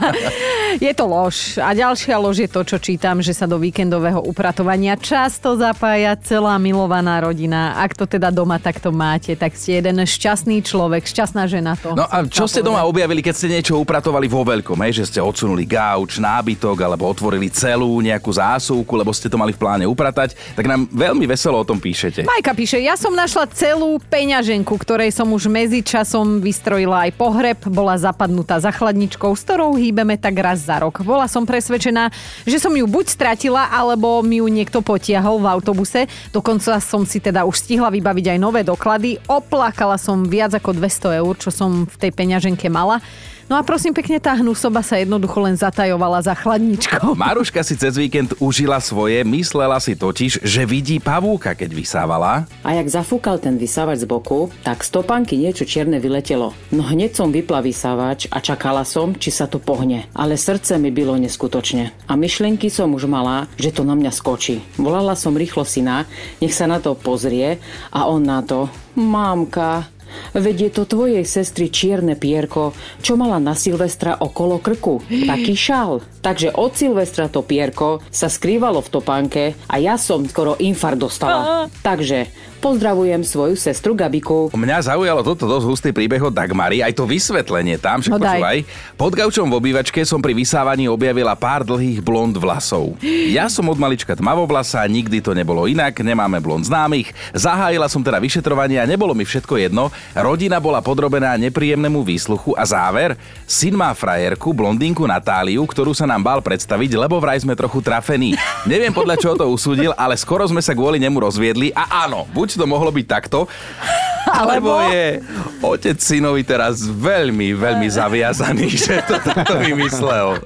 je 0.80 0.92
to 0.92 1.04
lož. 1.08 1.56
A 1.56 1.72
ďalšia 1.72 2.16
lož 2.20 2.44
je 2.44 2.50
to, 2.50 2.60
čo 2.62 2.76
čítam, 2.76 3.24
že 3.24 3.32
sa 3.32 3.48
do 3.48 3.56
víkendového 3.56 4.20
upratovania 4.20 4.98
často 5.00 5.56
zapája 5.56 6.12
celá 6.20 6.60
milovaná 6.60 7.18
rodina. 7.24 7.80
Ak 7.80 7.96
to 7.96 8.04
teda 8.04 8.28
doma 8.28 8.60
takto 8.60 8.92
máte, 8.92 9.32
tak 9.32 9.56
ste 9.56 9.80
jeden 9.80 10.04
šťastný 10.04 10.60
človek, 10.60 11.08
šťastná 11.08 11.48
žena 11.48 11.74
to. 11.80 11.96
No 11.96 12.04
a 12.04 12.28
čo 12.28 12.44
ste 12.44 12.60
doma 12.60 12.84
objavili, 12.84 13.24
keď 13.24 13.34
ste 13.34 13.48
niečo 13.48 13.80
upratovali 13.80 14.28
vo 14.28 14.44
veľkom, 14.44 14.76
hej? 14.84 15.00
že 15.00 15.16
ste 15.16 15.20
odsunuli 15.24 15.64
gauč, 15.64 16.20
nábytok 16.20 16.76
alebo 16.84 17.08
otvorili 17.08 17.48
celú 17.48 17.98
nejakú 18.04 18.28
zásuvku, 18.28 18.92
lebo 18.92 19.10
ste 19.16 19.32
to 19.32 19.40
mali 19.40 19.56
v 19.56 19.60
pláne 19.60 19.84
upratať, 19.88 20.36
tak 20.52 20.68
nám 20.68 20.84
veľmi 20.92 21.24
veselo 21.24 21.56
o 21.56 21.64
tom 21.64 21.80
píšete. 21.80 22.28
Majka 22.28 22.52
píše, 22.52 22.78
ja 22.82 22.98
som 23.00 23.16
našla 23.16 23.48
celú 23.56 23.96
peňaženku, 24.12 24.76
ktorej 24.76 25.14
som 25.14 25.32
už 25.32 25.48
medzi 25.48 25.80
časom 25.80 26.44
vystrojila 26.44 27.08
aj 27.08 27.12
pohreb, 27.16 27.58
bola 27.70 27.96
zapadnutá 27.96 28.60
za 28.60 28.74
chladničkou, 28.74 29.32
s 29.32 29.42
ktorou 29.46 29.78
hýbeme 29.78 30.20
tak 30.20 30.36
raz 30.36 30.65
za 30.66 30.82
rok. 30.82 31.06
Bola 31.06 31.30
som 31.30 31.46
presvedčená, 31.46 32.10
že 32.42 32.58
som 32.58 32.74
ju 32.74 32.90
buď 32.90 33.06
stratila, 33.06 33.70
alebo 33.70 34.26
mi 34.26 34.42
ju 34.42 34.50
niekto 34.50 34.82
potiahol 34.82 35.38
v 35.38 35.46
autobuse. 35.46 36.10
Dokonca 36.34 36.82
som 36.82 37.06
si 37.06 37.22
teda 37.22 37.46
už 37.46 37.54
stihla 37.54 37.94
vybaviť 37.94 38.34
aj 38.34 38.38
nové 38.42 38.66
doklady. 38.66 39.22
Oplakala 39.30 39.94
som 39.94 40.26
viac 40.26 40.58
ako 40.58 40.74
200 40.74 41.22
eur, 41.22 41.34
čo 41.38 41.54
som 41.54 41.86
v 41.86 41.96
tej 42.02 42.10
peňaženke 42.10 42.66
mala. 42.66 42.98
No 43.46 43.54
a 43.54 43.62
prosím 43.62 43.94
pekne, 43.94 44.18
tá 44.18 44.34
hnusoba 44.34 44.82
sa 44.82 44.98
jednoducho 44.98 45.38
len 45.38 45.54
zatajovala 45.54 46.18
za 46.18 46.34
chladničkou. 46.34 47.14
Maruška 47.22 47.62
si 47.62 47.78
cez 47.78 47.94
víkend 47.94 48.34
užila 48.42 48.82
svoje, 48.82 49.22
myslela 49.22 49.78
si 49.78 49.94
totiž, 49.94 50.42
že 50.42 50.66
vidí 50.66 50.98
pavúka, 50.98 51.54
keď 51.54 51.70
vysávala. 51.70 52.50
A 52.66 52.74
jak 52.74 52.90
zafúkal 52.90 53.38
ten 53.38 53.54
vysávač 53.54 54.02
z 54.02 54.10
boku, 54.10 54.50
tak 54.66 54.82
z 54.82 54.90
topánky 54.90 55.38
niečo 55.38 55.62
čierne 55.62 56.02
vyletelo. 56.02 56.58
No 56.74 56.82
hneď 56.82 57.14
som 57.14 57.30
vypla 57.30 57.62
vysávač 57.62 58.26
a 58.34 58.42
čakala 58.42 58.82
som, 58.82 59.14
či 59.14 59.30
sa 59.30 59.46
to 59.46 59.62
pohne. 59.62 60.10
Ale 60.10 60.34
srdce 60.34 60.74
mi 60.82 60.90
bylo 60.90 61.14
neskutočne. 61.14 61.94
A 62.10 62.18
myšlienky 62.18 62.66
som 62.66 62.90
už 62.98 63.06
mala, 63.06 63.46
že 63.62 63.70
to 63.70 63.86
na 63.86 63.94
mňa 63.94 64.10
skočí. 64.10 64.58
Volala 64.74 65.14
som 65.14 65.38
rýchlo 65.38 65.62
syna, 65.62 66.02
nech 66.42 66.50
sa 66.50 66.66
na 66.66 66.82
to 66.82 66.98
pozrie 66.98 67.62
a 67.94 68.10
on 68.10 68.26
na 68.26 68.42
to, 68.42 68.66
Mámka, 68.96 69.92
Veď 70.36 70.56
je 70.68 70.70
to 70.72 70.82
tvojej 70.88 71.24
sestry 71.24 71.70
čierne 71.70 72.18
pierko, 72.18 72.72
čo 73.00 73.14
mala 73.14 73.40
na 73.40 73.54
Silvestra 73.56 74.16
okolo 74.20 74.60
krku. 74.60 75.02
Taký 75.06 75.54
šál. 75.54 76.04
Takže 76.22 76.52
od 76.54 76.72
Silvestra 76.74 77.30
to 77.30 77.46
pierko 77.46 78.02
sa 78.10 78.26
skrývalo 78.26 78.82
v 78.82 78.92
topánke 78.92 79.42
a 79.70 79.74
ja 79.78 79.94
som 79.96 80.26
skoro 80.26 80.58
infarkt 80.58 81.00
dostala. 81.00 81.70
Takže 81.86 82.26
pozdravujem 82.66 83.22
svoju 83.22 83.54
sestru 83.54 83.94
Gabiku. 83.94 84.50
Mňa 84.50 84.90
zaujalo 84.90 85.22
toto 85.22 85.46
dosť 85.46 85.66
hustý 85.70 85.90
príbeh 85.94 86.18
od 86.18 86.34
Dagmary, 86.34 86.82
aj 86.82 86.98
to 86.98 87.06
vysvetlenie 87.06 87.78
tam, 87.78 88.02
však 88.02 88.10
No 88.10 88.18
počúvaj. 88.18 88.58
Pod 88.98 89.14
gaučom 89.14 89.46
v 89.46 89.54
obývačke 89.54 90.02
som 90.02 90.18
pri 90.18 90.34
vysávaní 90.34 90.90
objavila 90.90 91.38
pár 91.38 91.62
dlhých 91.62 92.02
blond 92.02 92.34
vlasov. 92.34 92.98
Ja 93.06 93.46
som 93.46 93.70
od 93.70 93.78
malička 93.78 94.18
tmavovlasa, 94.18 94.82
nikdy 94.90 95.22
to 95.22 95.30
nebolo 95.30 95.70
inak, 95.70 95.94
nemáme 96.02 96.42
blond 96.42 96.66
známych. 96.66 97.14
Zahájila 97.38 97.86
som 97.86 98.02
teda 98.02 98.18
vyšetrovanie 98.18 98.82
a 98.82 98.88
nebolo 98.90 99.14
mi 99.14 99.22
všetko 99.22 99.62
jedno. 99.62 99.94
Rodina 100.18 100.58
bola 100.58 100.82
podrobená 100.82 101.38
nepríjemnému 101.38 102.02
výsluchu 102.02 102.58
a 102.58 102.66
záver? 102.66 103.14
Syn 103.46 103.78
má 103.78 103.94
frajerku, 103.94 104.50
blondinku 104.50 105.06
Natáliu, 105.06 105.62
ktorú 105.62 105.94
sa 105.94 106.02
nám 106.02 106.26
bál 106.26 106.42
predstaviť, 106.42 106.98
lebo 106.98 107.22
vraj 107.22 107.38
sme 107.38 107.54
trochu 107.54 107.78
trafení. 107.78 108.34
Neviem 108.66 108.90
podľa 108.90 109.22
čoho 109.22 109.38
to 109.38 109.46
usúdil, 109.46 109.94
ale 109.94 110.18
skoro 110.18 110.42
sme 110.50 110.58
sa 110.58 110.74
kvôli 110.74 110.98
nemu 110.98 111.22
rozviedli 111.22 111.70
a 111.70 112.10
áno, 112.10 112.26
buď 112.34 112.55
to 112.56 112.66
mohlo 112.66 112.90
byť 112.92 113.06
takto, 113.06 113.46
alebo 114.40 114.80
je 114.90 115.22
otec 115.62 115.96
synovi 116.00 116.42
teraz 116.42 116.82
veľmi, 116.84 117.54
veľmi 117.56 117.88
zaviazaný, 117.88 118.68
že 118.84 119.04
to 119.06 119.16
takto 119.22 119.60
vymyslel. 119.60 120.40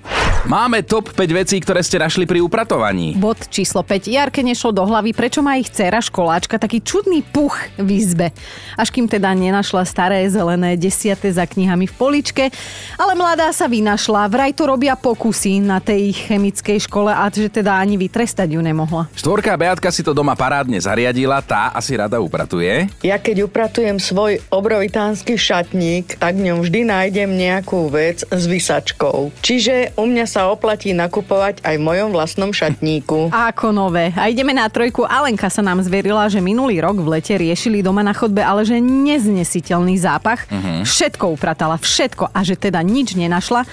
Máme 0.49 0.81
top 0.81 1.13
5 1.13 1.21
vecí, 1.37 1.61
ktoré 1.61 1.85
ste 1.85 2.01
našli 2.01 2.25
pri 2.25 2.41
upratovaní. 2.41 3.13
Bod 3.13 3.53
číslo 3.53 3.85
5. 3.85 4.09
Jarke 4.09 4.41
nešlo 4.41 4.73
do 4.73 4.89
hlavy, 4.89 5.13
prečo 5.13 5.45
má 5.45 5.61
ich 5.61 5.69
dcera 5.69 6.01
školáčka 6.01 6.57
taký 6.57 6.81
čudný 6.81 7.21
puch 7.21 7.61
v 7.77 8.01
izbe. 8.01 8.33
Až 8.73 8.89
kým 8.89 9.05
teda 9.05 9.37
nenašla 9.37 9.85
staré 9.85 10.25
zelené 10.33 10.81
desiate 10.81 11.29
za 11.29 11.45
knihami 11.45 11.85
v 11.85 11.93
poličke, 11.93 12.49
ale 12.97 13.13
mladá 13.13 13.53
sa 13.53 13.69
vynašla. 13.69 14.33
Vraj 14.33 14.57
to 14.57 14.65
robia 14.65 14.97
pokusy 14.97 15.61
na 15.61 15.77
tej 15.77 16.17
chemickej 16.17 16.89
škole 16.89 17.13
a 17.13 17.29
že 17.29 17.53
teda 17.53 17.77
ani 17.77 18.01
vytrestať 18.01 18.57
ju 18.57 18.65
nemohla. 18.65 19.13
Štvorka 19.13 19.53
Beatka 19.61 19.93
si 19.93 20.01
to 20.01 20.17
doma 20.17 20.33
parádne 20.41 20.81
zariadila, 20.81 21.45
tá 21.45 21.69
asi 21.77 22.01
rada 22.01 22.17
upratuje. 22.17 22.89
Ja 23.05 23.21
keď 23.21 23.45
upratujem 23.45 24.01
svoj 24.01 24.41
obrovitánsky 24.49 25.37
šatník, 25.37 26.17
tak 26.17 26.41
v 26.41 26.49
ňom 26.49 26.65
vždy 26.65 26.81
nájdem 26.89 27.29
nejakú 27.29 27.93
vec 27.93 28.25
s 28.25 28.45
vysačkou. 28.49 29.37
Čiže 29.45 29.93
u 30.01 30.09
mňa 30.09 30.30
sa 30.31 30.47
oplatí 30.47 30.95
nakupovať 30.95 31.67
aj 31.67 31.75
v 31.75 31.83
mojom 31.83 32.15
vlastnom 32.15 32.55
šatníku. 32.55 33.35
Ako 33.51 33.75
nové. 33.75 34.15
A 34.15 34.31
ideme 34.31 34.55
na 34.55 34.71
trojku. 34.71 35.03
Alenka 35.03 35.51
sa 35.51 35.59
nám 35.59 35.83
zverila, 35.83 36.31
že 36.31 36.39
minulý 36.39 36.79
rok 36.79 37.03
v 37.03 37.19
lete 37.19 37.35
riešili 37.35 37.83
doma 37.83 38.07
na 38.07 38.15
chodbe, 38.15 38.39
ale 38.39 38.63
že 38.63 38.79
neznesiteľný 38.79 39.99
zápach. 39.99 40.47
Mhm. 40.47 40.87
Všetko 40.87 41.35
upratala, 41.35 41.75
všetko. 41.83 42.31
A 42.31 42.47
že 42.47 42.55
teda 42.55 42.79
nič 42.87 43.19
nenašla. 43.19 43.67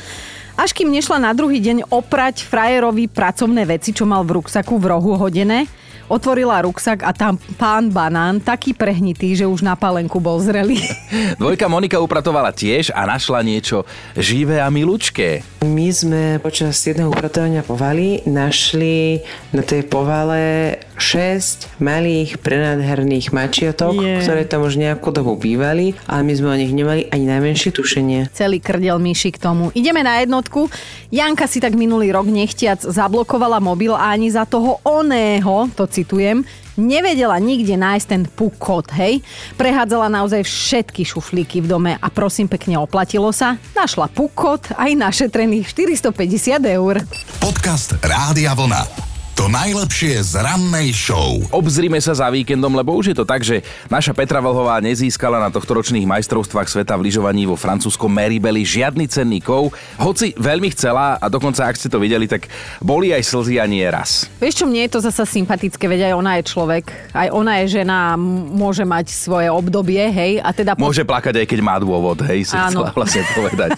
Až 0.57 0.73
kým 0.73 0.89
nešla 0.89 1.21
na 1.21 1.37
druhý 1.37 1.61
deň 1.61 1.93
oprať 1.93 2.41
frajerovi 2.41 3.05
pracovné 3.05 3.61
veci, 3.69 3.93
čo 3.93 4.09
mal 4.09 4.25
v 4.25 4.41
ruksaku 4.41 4.81
v 4.81 4.89
rohu 4.89 5.13
hodené, 5.13 5.69
otvorila 6.07 6.63
ruksak 6.63 7.03
a 7.03 7.11
tam 7.11 7.35
pán 7.59 7.91
banán, 7.91 8.39
taký 8.39 8.71
prehnitý, 8.71 9.35
že 9.35 9.45
už 9.47 9.63
na 9.63 9.75
palenku 9.75 10.17
bol 10.19 10.39
zrelý. 10.39 10.79
Dvojka 11.41 11.67
Monika 11.67 11.99
upratovala 11.99 12.55
tiež 12.55 12.91
a 12.95 13.03
našla 13.07 13.43
niečo 13.43 13.83
živé 14.15 14.63
a 14.63 14.71
milučké. 14.71 15.43
My 15.67 15.91
sme 15.91 16.39
počas 16.39 16.79
jedného 16.79 17.11
upratovania 17.11 17.61
povali 17.61 18.23
našli 18.23 19.21
na 19.51 19.61
tej 19.61 19.83
povale 19.85 20.75
6 20.95 21.81
malých 21.83 22.39
prenádherných 22.41 23.35
mačiotok, 23.35 23.93
Je. 23.99 24.23
ktoré 24.23 24.47
tam 24.47 24.65
už 24.65 24.79
nejakú 24.79 25.11
dobu 25.13 25.37
bývali, 25.37 25.93
ale 26.09 26.21
my 26.25 26.33
sme 26.33 26.47
o 26.49 26.57
nich 26.57 26.73
nemali 26.73 27.05
ani 27.11 27.25
najmenšie 27.27 27.69
tušenie. 27.75 28.31
Celý 28.33 28.63
krdel 28.63 28.97
myši 28.97 29.35
k 29.35 29.37
tomu. 29.37 29.69
Ideme 29.75 30.01
na 30.01 30.23
jednotku. 30.23 30.71
Janka 31.11 31.45
si 31.45 31.61
tak 31.61 31.77
minulý 31.77 32.09
rok 32.15 32.25
nechtiac 32.25 32.81
zablokovala 32.81 33.61
mobil 33.61 33.93
a 33.93 34.15
ani 34.15 34.31
za 34.31 34.47
toho 34.47 34.81
oného, 34.81 35.69
to 35.75 35.85
citujem, 35.97 36.45
nevedela 36.77 37.41
nikde 37.41 37.73
nájsť 37.73 38.05
ten 38.05 38.21
puk 38.29 38.53
kód, 38.61 38.93
hej? 38.93 39.25
Prehádzala 39.57 40.13
naozaj 40.13 40.45
všetky 40.45 41.01
šuflíky 41.01 41.65
v 41.65 41.67
dome 41.67 41.91
a 41.97 42.07
prosím 42.13 42.45
pekne 42.45 42.77
oplatilo 42.77 43.33
sa. 43.33 43.57
Našla 43.73 44.13
puk 44.13 44.37
kód 44.37 44.61
aj 44.77 44.93
našetrených 44.93 45.73
450 45.73 46.61
eur. 46.77 47.01
Podcast 47.41 47.97
Rádia 48.05 48.53
Vlna. 48.53 49.06
To 49.37 49.45
najlepšie 49.45 50.17
z 50.33 50.41
rannej 50.41 50.89
show. 50.97 51.37
Obzrime 51.53 52.01
sa 52.01 52.17
za 52.17 52.25
víkendom, 52.25 52.73
lebo 52.73 52.97
už 52.97 53.13
je 53.13 53.17
to 53.21 53.21
tak, 53.21 53.45
že 53.45 53.61
naša 53.85 54.09
Petra 54.09 54.41
Vlhová 54.41 54.81
nezískala 54.81 55.37
na 55.37 55.53
tohtoročných 55.53 56.09
majstrovstvách 56.09 56.65
sveta 56.65 56.97
v 56.97 57.05
lyžovaní 57.05 57.45
vo 57.45 57.53
francúzskom 57.53 58.09
Meribeli 58.09 58.65
žiadny 58.65 59.05
cenný 59.05 59.37
kov, 59.37 59.77
hoci 60.01 60.33
veľmi 60.41 60.73
chcela 60.73 61.21
a 61.21 61.29
dokonca, 61.29 61.69
ak 61.69 61.77
ste 61.77 61.85
to 61.85 62.01
videli, 62.01 62.25
tak 62.25 62.49
boli 62.81 63.13
aj 63.13 63.21
slzy 63.29 63.61
a 63.61 63.69
nie 63.69 63.85
raz. 63.85 64.25
Vieš 64.41 64.57
čo, 64.57 64.65
mne 64.65 64.89
je 64.89 64.97
to 64.97 65.05
zasa 65.05 65.21
sympatické, 65.21 65.85
veď 65.85 66.09
aj 66.09 66.13
ona 66.17 66.31
je 66.41 66.43
človek, 66.49 66.85
aj 67.13 67.29
ona 67.29 67.61
je 67.61 67.77
žena, 67.77 68.17
môže 68.17 68.89
mať 68.89 69.13
svoje 69.13 69.53
obdobie, 69.53 70.01
hej, 70.01 70.41
a 70.41 70.49
teda... 70.49 70.73
Môže 70.81 71.05
plakať 71.05 71.45
aj 71.45 71.45
keď 71.45 71.59
má 71.61 71.77
dôvod, 71.77 72.25
hej, 72.25 72.41
si 72.41 72.57
Áno. 72.57 72.73
chcela 72.73 72.89
vlastne 72.89 73.21
povedať. 73.37 73.69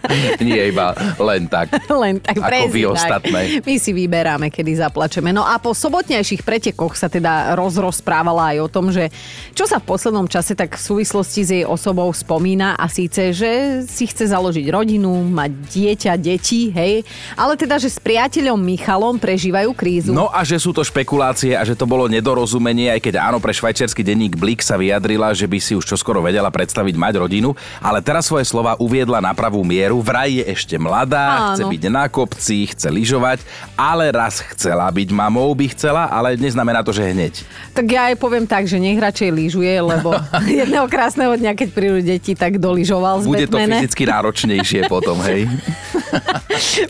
nie 0.44 0.60
iba 0.60 0.92
len 1.16 1.48
tak. 1.48 1.72
Len 1.88 2.20
tak 2.20 2.36
Ako 2.36 2.68
vy 2.68 2.84
tak. 2.84 2.92
ostatné. 2.92 3.40
My 3.64 3.74
si 3.80 3.96
vyberáme, 3.96 4.52
kedy 4.52 4.84
zaplačeme. 5.06 5.30
No 5.30 5.46
a 5.46 5.62
po 5.62 5.70
sobotnejších 5.70 6.42
pretekoch 6.42 6.98
sa 6.98 7.06
teda 7.06 7.54
rozrozprávala 7.54 8.50
aj 8.50 8.58
o 8.58 8.68
tom, 8.68 8.90
že 8.90 9.14
čo 9.54 9.62
sa 9.70 9.78
v 9.78 9.86
poslednom 9.86 10.26
čase 10.26 10.58
tak 10.58 10.74
v 10.74 10.82
súvislosti 10.82 11.40
s 11.46 11.50
jej 11.54 11.62
osobou 11.62 12.10
spomína 12.10 12.74
a 12.74 12.90
síce, 12.90 13.30
že 13.30 13.82
si 13.86 14.10
chce 14.10 14.34
založiť 14.34 14.66
rodinu, 14.66 15.22
mať 15.30 15.50
dieťa, 15.70 16.12
deti, 16.18 16.74
hej, 16.74 17.06
ale 17.38 17.54
teda, 17.54 17.78
že 17.78 17.86
s 17.86 18.02
priateľom 18.02 18.58
Michalom 18.58 19.22
prežívajú 19.22 19.70
krízu. 19.78 20.10
No 20.10 20.26
a 20.26 20.42
že 20.42 20.58
sú 20.58 20.74
to 20.74 20.82
špekulácie 20.82 21.54
a 21.54 21.62
že 21.62 21.78
to 21.78 21.86
bolo 21.86 22.10
nedorozumenie, 22.10 22.90
aj 22.90 23.06
keď 23.06 23.14
áno, 23.22 23.38
pre 23.38 23.54
švajčiarsky 23.54 24.02
denník 24.02 24.34
Blik 24.34 24.58
sa 24.58 24.74
vyjadrila, 24.74 25.30
že 25.38 25.46
by 25.46 25.58
si 25.62 25.78
už 25.78 25.86
čoskoro 25.86 26.18
vedela 26.18 26.50
predstaviť 26.50 26.98
mať 26.98 27.14
rodinu, 27.22 27.54
ale 27.78 28.02
teraz 28.02 28.26
svoje 28.26 28.42
slova 28.42 28.74
uviedla 28.82 29.22
na 29.22 29.30
pravú 29.30 29.62
mieru. 29.62 30.02
Vraj 30.02 30.42
je 30.42 30.44
ešte 30.50 30.74
mladá, 30.74 31.54
Áno. 31.54 31.54
chce 31.54 31.62
byť 31.62 31.82
na 31.94 32.04
kopci, 32.10 32.66
chce 32.74 32.90
lyžovať, 32.90 33.46
ale 33.78 34.10
raz 34.10 34.42
chcela 34.56 34.88
byť 34.96 35.12
mamou, 35.12 35.52
by 35.52 35.66
chcela, 35.76 36.08
ale 36.08 36.40
neznamená 36.40 36.80
to, 36.80 36.96
že 36.96 37.12
hneď. 37.12 37.44
Tak 37.76 37.84
ja 37.84 38.08
aj 38.08 38.16
poviem 38.16 38.48
tak, 38.48 38.64
že 38.64 38.80
nech 38.80 38.96
radšej 38.96 39.28
lyžuje, 39.28 39.74
lebo 39.84 40.16
jedného 40.64 40.88
krásneho 40.88 41.36
dňa, 41.36 41.52
keď 41.52 41.68
prídu 41.76 42.00
deti, 42.00 42.32
tak 42.32 42.56
doližoval 42.56 43.20
z 43.20 43.24
Bude 43.28 43.44
to 43.44 43.60
fyzicky 43.60 44.08
náročnejšie 44.08 44.88
potom, 44.94 45.20
hej? 45.20 45.44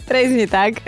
Presne 0.07 0.47
tak. 0.47 0.87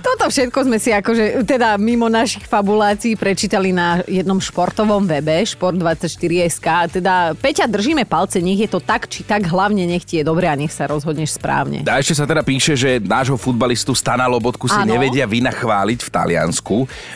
Toto 0.00 0.30
všetko 0.32 0.58
sme 0.64 0.78
si 0.80 0.94
akože, 0.94 1.44
teda 1.44 1.76
mimo 1.76 2.08
našich 2.08 2.46
fabulácií 2.48 3.18
prečítali 3.18 3.74
na 3.74 4.00
jednom 4.08 4.40
športovom 4.40 5.04
webe, 5.04 5.44
Šport24.sk. 5.44 6.66
Teda, 7.00 7.34
Peťa, 7.34 7.68
držíme 7.68 8.08
palce, 8.08 8.40
nech 8.40 8.64
je 8.64 8.70
to 8.70 8.80
tak, 8.80 9.10
či 9.10 9.26
tak, 9.26 9.44
hlavne 9.44 9.84
nech 9.84 10.06
ti 10.06 10.22
je 10.22 10.24
dobre 10.24 10.46
a 10.48 10.54
nech 10.56 10.72
sa 10.72 10.88
rozhodneš 10.88 11.36
správne. 11.36 11.84
A 11.84 12.00
ešte 12.00 12.14
sa 12.16 12.24
teda 12.24 12.40
píše, 12.46 12.78
že 12.78 13.02
nášho 13.02 13.36
futbalistu 13.36 13.92
Stana 13.92 14.30
Lobotku 14.30 14.70
si 14.70 14.78
Áno. 14.78 14.94
nevedia 14.94 15.26
vynachváliť 15.26 16.00
v 16.00 16.10
Taliansku. 16.10 16.37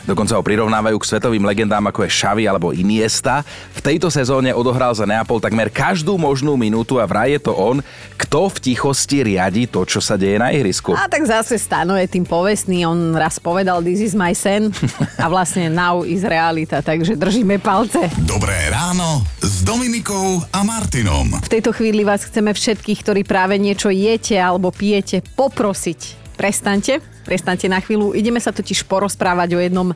Dokonca 0.03 0.35
ho 0.35 0.43
prirovnávajú 0.43 0.97
k 0.99 1.09
svetovým 1.15 1.47
legendám 1.47 1.87
ako 1.87 2.03
je 2.03 2.11
Xavi 2.11 2.43
alebo 2.49 2.75
Iniesta. 2.75 3.47
V 3.77 3.79
tejto 3.79 4.11
sezóne 4.11 4.51
odohral 4.51 4.91
za 4.91 5.07
Neapol 5.07 5.39
takmer 5.39 5.71
každú 5.71 6.19
možnú 6.19 6.59
minútu 6.59 6.99
a 6.99 7.07
vraj 7.07 7.37
je 7.37 7.41
to 7.47 7.53
on, 7.55 7.79
kto 8.19 8.51
v 8.51 8.57
tichosti 8.71 9.23
riadi 9.23 9.63
to, 9.69 9.87
čo 9.87 10.03
sa 10.03 10.19
deje 10.19 10.41
na 10.41 10.51
ihrisku. 10.51 10.91
A 10.97 11.07
tak 11.07 11.23
zase 11.23 11.55
Stano 11.55 11.95
je 11.95 12.07
tým 12.09 12.27
povestný, 12.27 12.83
on 12.83 13.13
raz 13.15 13.39
povedal 13.39 13.79
This 13.79 14.11
is 14.11 14.13
my 14.17 14.33
sen 14.35 14.73
a 15.19 15.25
vlastne 15.29 15.69
now 15.69 16.01
is 16.01 16.25
realita, 16.25 16.81
takže 16.81 17.15
držíme 17.15 17.61
palce. 17.63 18.09
Dobré 18.25 18.71
ráno 18.73 19.23
s 19.39 19.61
Dominikou 19.61 20.41
a 20.51 20.59
Martinom. 20.65 21.39
V 21.43 21.49
tejto 21.51 21.71
chvíli 21.71 22.01
vás 22.01 22.25
chceme 22.25 22.51
všetkých, 22.51 22.99
ktorí 23.05 23.21
práve 23.23 23.55
niečo 23.61 23.93
jete 23.93 24.35
alebo 24.39 24.73
pijete, 24.73 25.21
poprosiť. 25.35 26.23
Prestaňte, 26.33 27.12
prestaňte 27.23 27.71
na 27.71 27.79
chvíľu. 27.79 28.13
Ideme 28.13 28.37
sa 28.37 28.51
totiž 28.51 28.85
porozprávať 28.85 29.49
o 29.55 29.59
jednom 29.59 29.89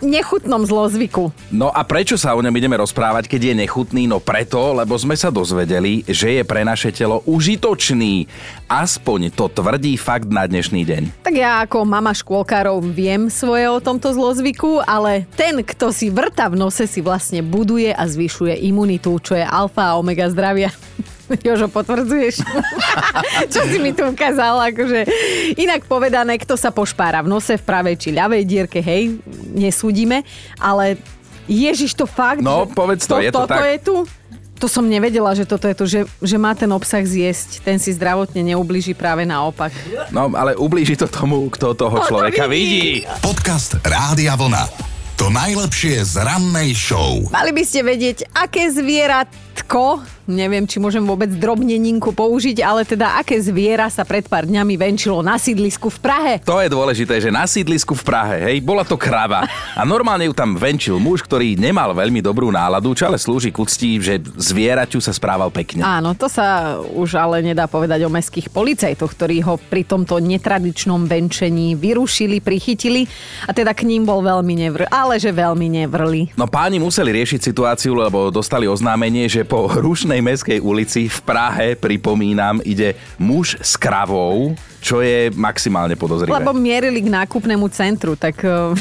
nechutnom 0.00 0.64
zlozvyku. 0.64 1.28
No 1.52 1.68
a 1.68 1.84
prečo 1.84 2.16
sa 2.16 2.32
o 2.32 2.40
ňom 2.40 2.52
ideme 2.56 2.80
rozprávať, 2.80 3.28
keď 3.28 3.52
je 3.52 3.54
nechutný? 3.64 4.02
No 4.08 4.18
preto, 4.18 4.72
lebo 4.72 4.96
sme 4.96 5.14
sa 5.14 5.28
dozvedeli, 5.28 6.02
že 6.08 6.40
je 6.40 6.42
pre 6.44 6.64
naše 6.64 6.90
telo 6.90 7.20
užitočný. 7.28 8.26
Aspoň 8.66 9.32
to 9.32 9.52
tvrdí 9.52 10.00
fakt 10.00 10.32
na 10.32 10.48
dnešný 10.48 10.82
deň. 10.88 11.02
Tak 11.24 11.34
ja 11.36 11.60
ako 11.62 11.84
mama 11.84 12.16
škôlkárov 12.16 12.80
viem 12.80 13.28
svoje 13.28 13.68
o 13.68 13.78
tomto 13.78 14.10
zlozvyku, 14.10 14.80
ale 14.84 15.28
ten, 15.36 15.60
kto 15.60 15.92
si 15.92 16.08
vrta 16.08 16.48
v 16.48 16.58
nose, 16.58 16.88
si 16.88 17.04
vlastne 17.04 17.44
buduje 17.44 17.92
a 17.92 18.02
zvyšuje 18.08 18.56
imunitu, 18.66 19.20
čo 19.20 19.36
je 19.36 19.44
alfa 19.44 19.94
a 19.94 19.96
omega 20.00 20.26
zdravia. 20.32 20.72
Jožo, 21.46 21.70
potvrdzuješ? 21.70 22.42
Čo 23.52 23.60
si 23.66 23.78
mi 23.78 23.94
tu 23.94 24.02
ukázal? 24.04 24.72
Akože, 24.72 25.06
inak 25.54 25.86
povedané, 25.86 26.36
kto 26.36 26.58
sa 26.58 26.74
pošpára 26.74 27.22
v 27.22 27.30
nose, 27.30 27.54
v 27.54 27.64
pravej 27.64 27.96
či 27.96 28.08
ľavej 28.10 28.42
dierke, 28.44 28.78
hej, 28.82 29.18
nesúdime, 29.54 30.26
ale 30.58 30.98
Ježiš, 31.46 31.94
to 31.94 32.06
fakt, 32.06 32.42
No, 32.42 32.66
povedz 32.66 33.06
to, 33.06 33.18
je 33.18 33.30
to 33.30 33.42
toto 33.42 33.58
tak? 33.58 33.66
je 33.66 33.78
tu? 33.82 33.96
To 34.60 34.68
som 34.68 34.84
nevedela, 34.84 35.32
že 35.32 35.48
toto 35.48 35.64
je 35.64 35.74
tu, 35.74 35.84
že, 35.88 36.00
že 36.20 36.36
má 36.36 36.52
ten 36.52 36.68
obsah 36.68 37.00
zjesť. 37.00 37.64
Ten 37.64 37.80
si 37.80 37.96
zdravotne 37.96 38.44
neublíži 38.44 38.92
práve 38.92 39.24
naopak. 39.24 39.72
No, 40.12 40.28
ale 40.36 40.52
ublíži 40.52 41.00
to 41.00 41.08
tomu, 41.08 41.48
kto 41.48 41.72
toho 41.72 41.96
to 42.04 42.12
človeka 42.12 42.44
vidí. 42.44 43.00
vidí. 43.00 43.24
Podcast 43.24 43.80
Rádia 43.80 44.36
Vlna. 44.36 44.68
To 45.16 45.32
najlepšie 45.32 46.04
z 46.04 46.20
rannej 46.20 46.76
show. 46.76 47.24
Mali 47.32 47.56
by 47.56 47.64
ste 47.64 47.80
vedieť, 47.80 48.28
aké 48.36 48.68
zvieratko, 48.68 50.04
neviem, 50.30 50.64
či 50.64 50.78
môžem 50.78 51.02
vôbec 51.02 51.28
drobneninku 51.34 52.14
použiť, 52.14 52.62
ale 52.62 52.86
teda 52.86 53.18
aké 53.18 53.36
zviera 53.42 53.90
sa 53.90 54.06
pred 54.06 54.24
pár 54.24 54.46
dňami 54.46 54.78
venčilo 54.78 55.20
na 55.20 55.36
sídlisku 55.36 55.90
v 55.90 55.98
Prahe. 55.98 56.34
To 56.46 56.62
je 56.62 56.70
dôležité, 56.70 57.18
že 57.18 57.34
na 57.34 57.44
sídlisku 57.44 57.92
v 57.98 58.02
Prahe, 58.06 58.36
hej, 58.46 58.62
bola 58.62 58.86
to 58.86 58.94
krava. 58.94 59.44
A 59.74 59.82
normálne 59.82 60.30
ju 60.30 60.34
tam 60.34 60.54
venčil 60.54 61.02
muž, 61.02 61.26
ktorý 61.26 61.58
nemal 61.58 61.92
veľmi 61.92 62.22
dobrú 62.22 62.48
náladu, 62.54 62.94
čo 62.94 63.10
ale 63.10 63.18
slúži 63.18 63.50
k 63.50 63.60
úcti, 63.60 63.98
že 63.98 64.22
zvieraťu 64.22 65.02
sa 65.02 65.10
správal 65.10 65.50
pekne. 65.50 65.82
Áno, 65.82 66.14
to 66.14 66.30
sa 66.30 66.78
už 66.78 67.18
ale 67.18 67.42
nedá 67.42 67.66
povedať 67.66 68.06
o 68.06 68.10
mestských 68.12 68.48
policajtoch, 68.54 69.10
ktorí 69.18 69.42
ho 69.42 69.58
pri 69.58 69.82
tomto 69.82 70.22
netradičnom 70.22 71.10
venčení 71.10 71.74
vyrušili, 71.74 72.38
prichytili 72.38 73.10
a 73.48 73.50
teda 73.50 73.74
k 73.74 73.88
ním 73.88 74.06
bol 74.06 74.22
veľmi 74.22 74.54
nevr, 74.54 74.86
ale 74.92 75.18
že 75.18 75.34
veľmi 75.34 75.66
nevrli. 75.82 76.36
No 76.38 76.46
páni 76.46 76.78
museli 76.78 77.10
riešiť 77.10 77.40
situáciu, 77.40 77.96
lebo 77.96 78.30
dostali 78.30 78.68
oznámenie, 78.70 79.26
že 79.26 79.42
po 79.42 79.66
rušnej 79.66 80.19
meskej 80.22 80.58
ulici 80.60 81.08
v 81.08 81.18
Prahe, 81.26 81.74
pripomínam, 81.76 82.62
ide 82.64 82.96
muž 83.20 83.58
s 83.60 83.76
kravou, 83.76 84.54
čo 84.80 85.04
je 85.04 85.28
maximálne 85.36 85.96
podozrivé. 85.96 86.32
Lebo 86.32 86.56
mierili 86.56 87.04
k 87.04 87.12
nákupnému 87.12 87.68
centru, 87.72 88.16
tak 88.16 88.40
eh, 88.44 88.72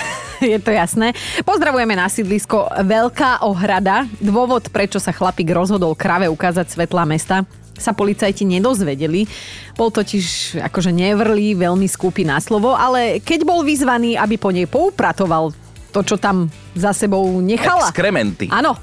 je 0.56 0.60
to 0.60 0.72
jasné. 0.72 1.12
Pozdravujeme 1.44 1.96
na 1.96 2.08
sídlisko 2.08 2.72
Veľká 2.88 3.44
ohrada. 3.44 4.08
Dôvod, 4.24 4.72
prečo 4.72 4.98
sa 4.98 5.12
chlapík 5.12 5.52
rozhodol 5.52 5.96
krave 5.98 6.32
ukázať 6.32 6.72
svetla 6.72 7.04
mesta, 7.04 7.44
sa 7.80 7.96
policajti 7.96 8.44
nedozvedeli. 8.44 9.26
Bol 9.80 9.90
totiž 9.90 10.60
akože 10.60 10.92
nevrlý, 10.92 11.56
veľmi 11.56 11.88
skúpy 11.88 12.28
na 12.28 12.38
slovo, 12.44 12.76
ale 12.76 13.24
keď 13.24 13.48
bol 13.48 13.64
vyzvaný, 13.64 14.20
aby 14.20 14.36
po 14.36 14.52
nej 14.52 14.68
poupratoval 14.68 15.56
to, 15.90 16.06
čo 16.06 16.16
tam 16.22 16.52
za 16.78 16.94
sebou 16.94 17.26
nechala. 17.42 17.90
Exkrementy. 17.90 18.52
Áno, 18.54 18.78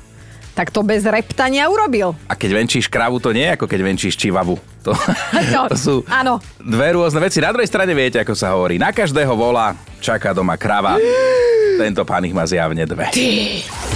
tak 0.57 0.73
to 0.73 0.81
bez 0.81 1.05
reptania 1.05 1.69
urobil. 1.69 2.17
A 2.27 2.33
keď 2.33 2.65
venčíš 2.65 2.89
kravu, 2.89 3.21
to 3.21 3.37
nie 3.37 3.45
je 3.45 3.53
ako 3.61 3.69
keď 3.69 3.81
venčíš 3.85 4.17
čivavu. 4.17 4.57
To, 4.89 4.97
No, 5.55 5.69
to 5.73 5.77
sú 5.77 5.95
áno. 6.09 6.41
dve 6.57 6.97
rôzne 6.97 7.21
veci. 7.21 7.45
Na 7.45 7.53
druhej 7.53 7.69
strane 7.69 7.93
viete, 7.93 8.17
ako 8.17 8.33
sa 8.33 8.57
hovorí. 8.57 8.81
Na 8.81 8.97
každého 8.97 9.37
vola 9.37 9.77
čaká 10.01 10.33
doma 10.33 10.57
krava. 10.57 10.97
Tento 11.83 12.09
pán 12.09 12.25
ich 12.25 12.33
má 12.33 12.49
zjavne 12.49 12.89
dve. 12.89 13.13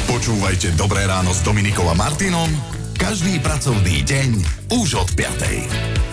Počúvajte 0.05 0.77
Dobré 0.77 1.09
ráno 1.09 1.33
s 1.33 1.41
Dominikou 1.41 1.89
a 1.89 1.97
Martinom 1.97 2.53
každý 3.01 3.41
pracovný 3.41 4.05
deň 4.05 4.31
už 4.77 5.01
od 5.01 5.09
5. 5.17 6.10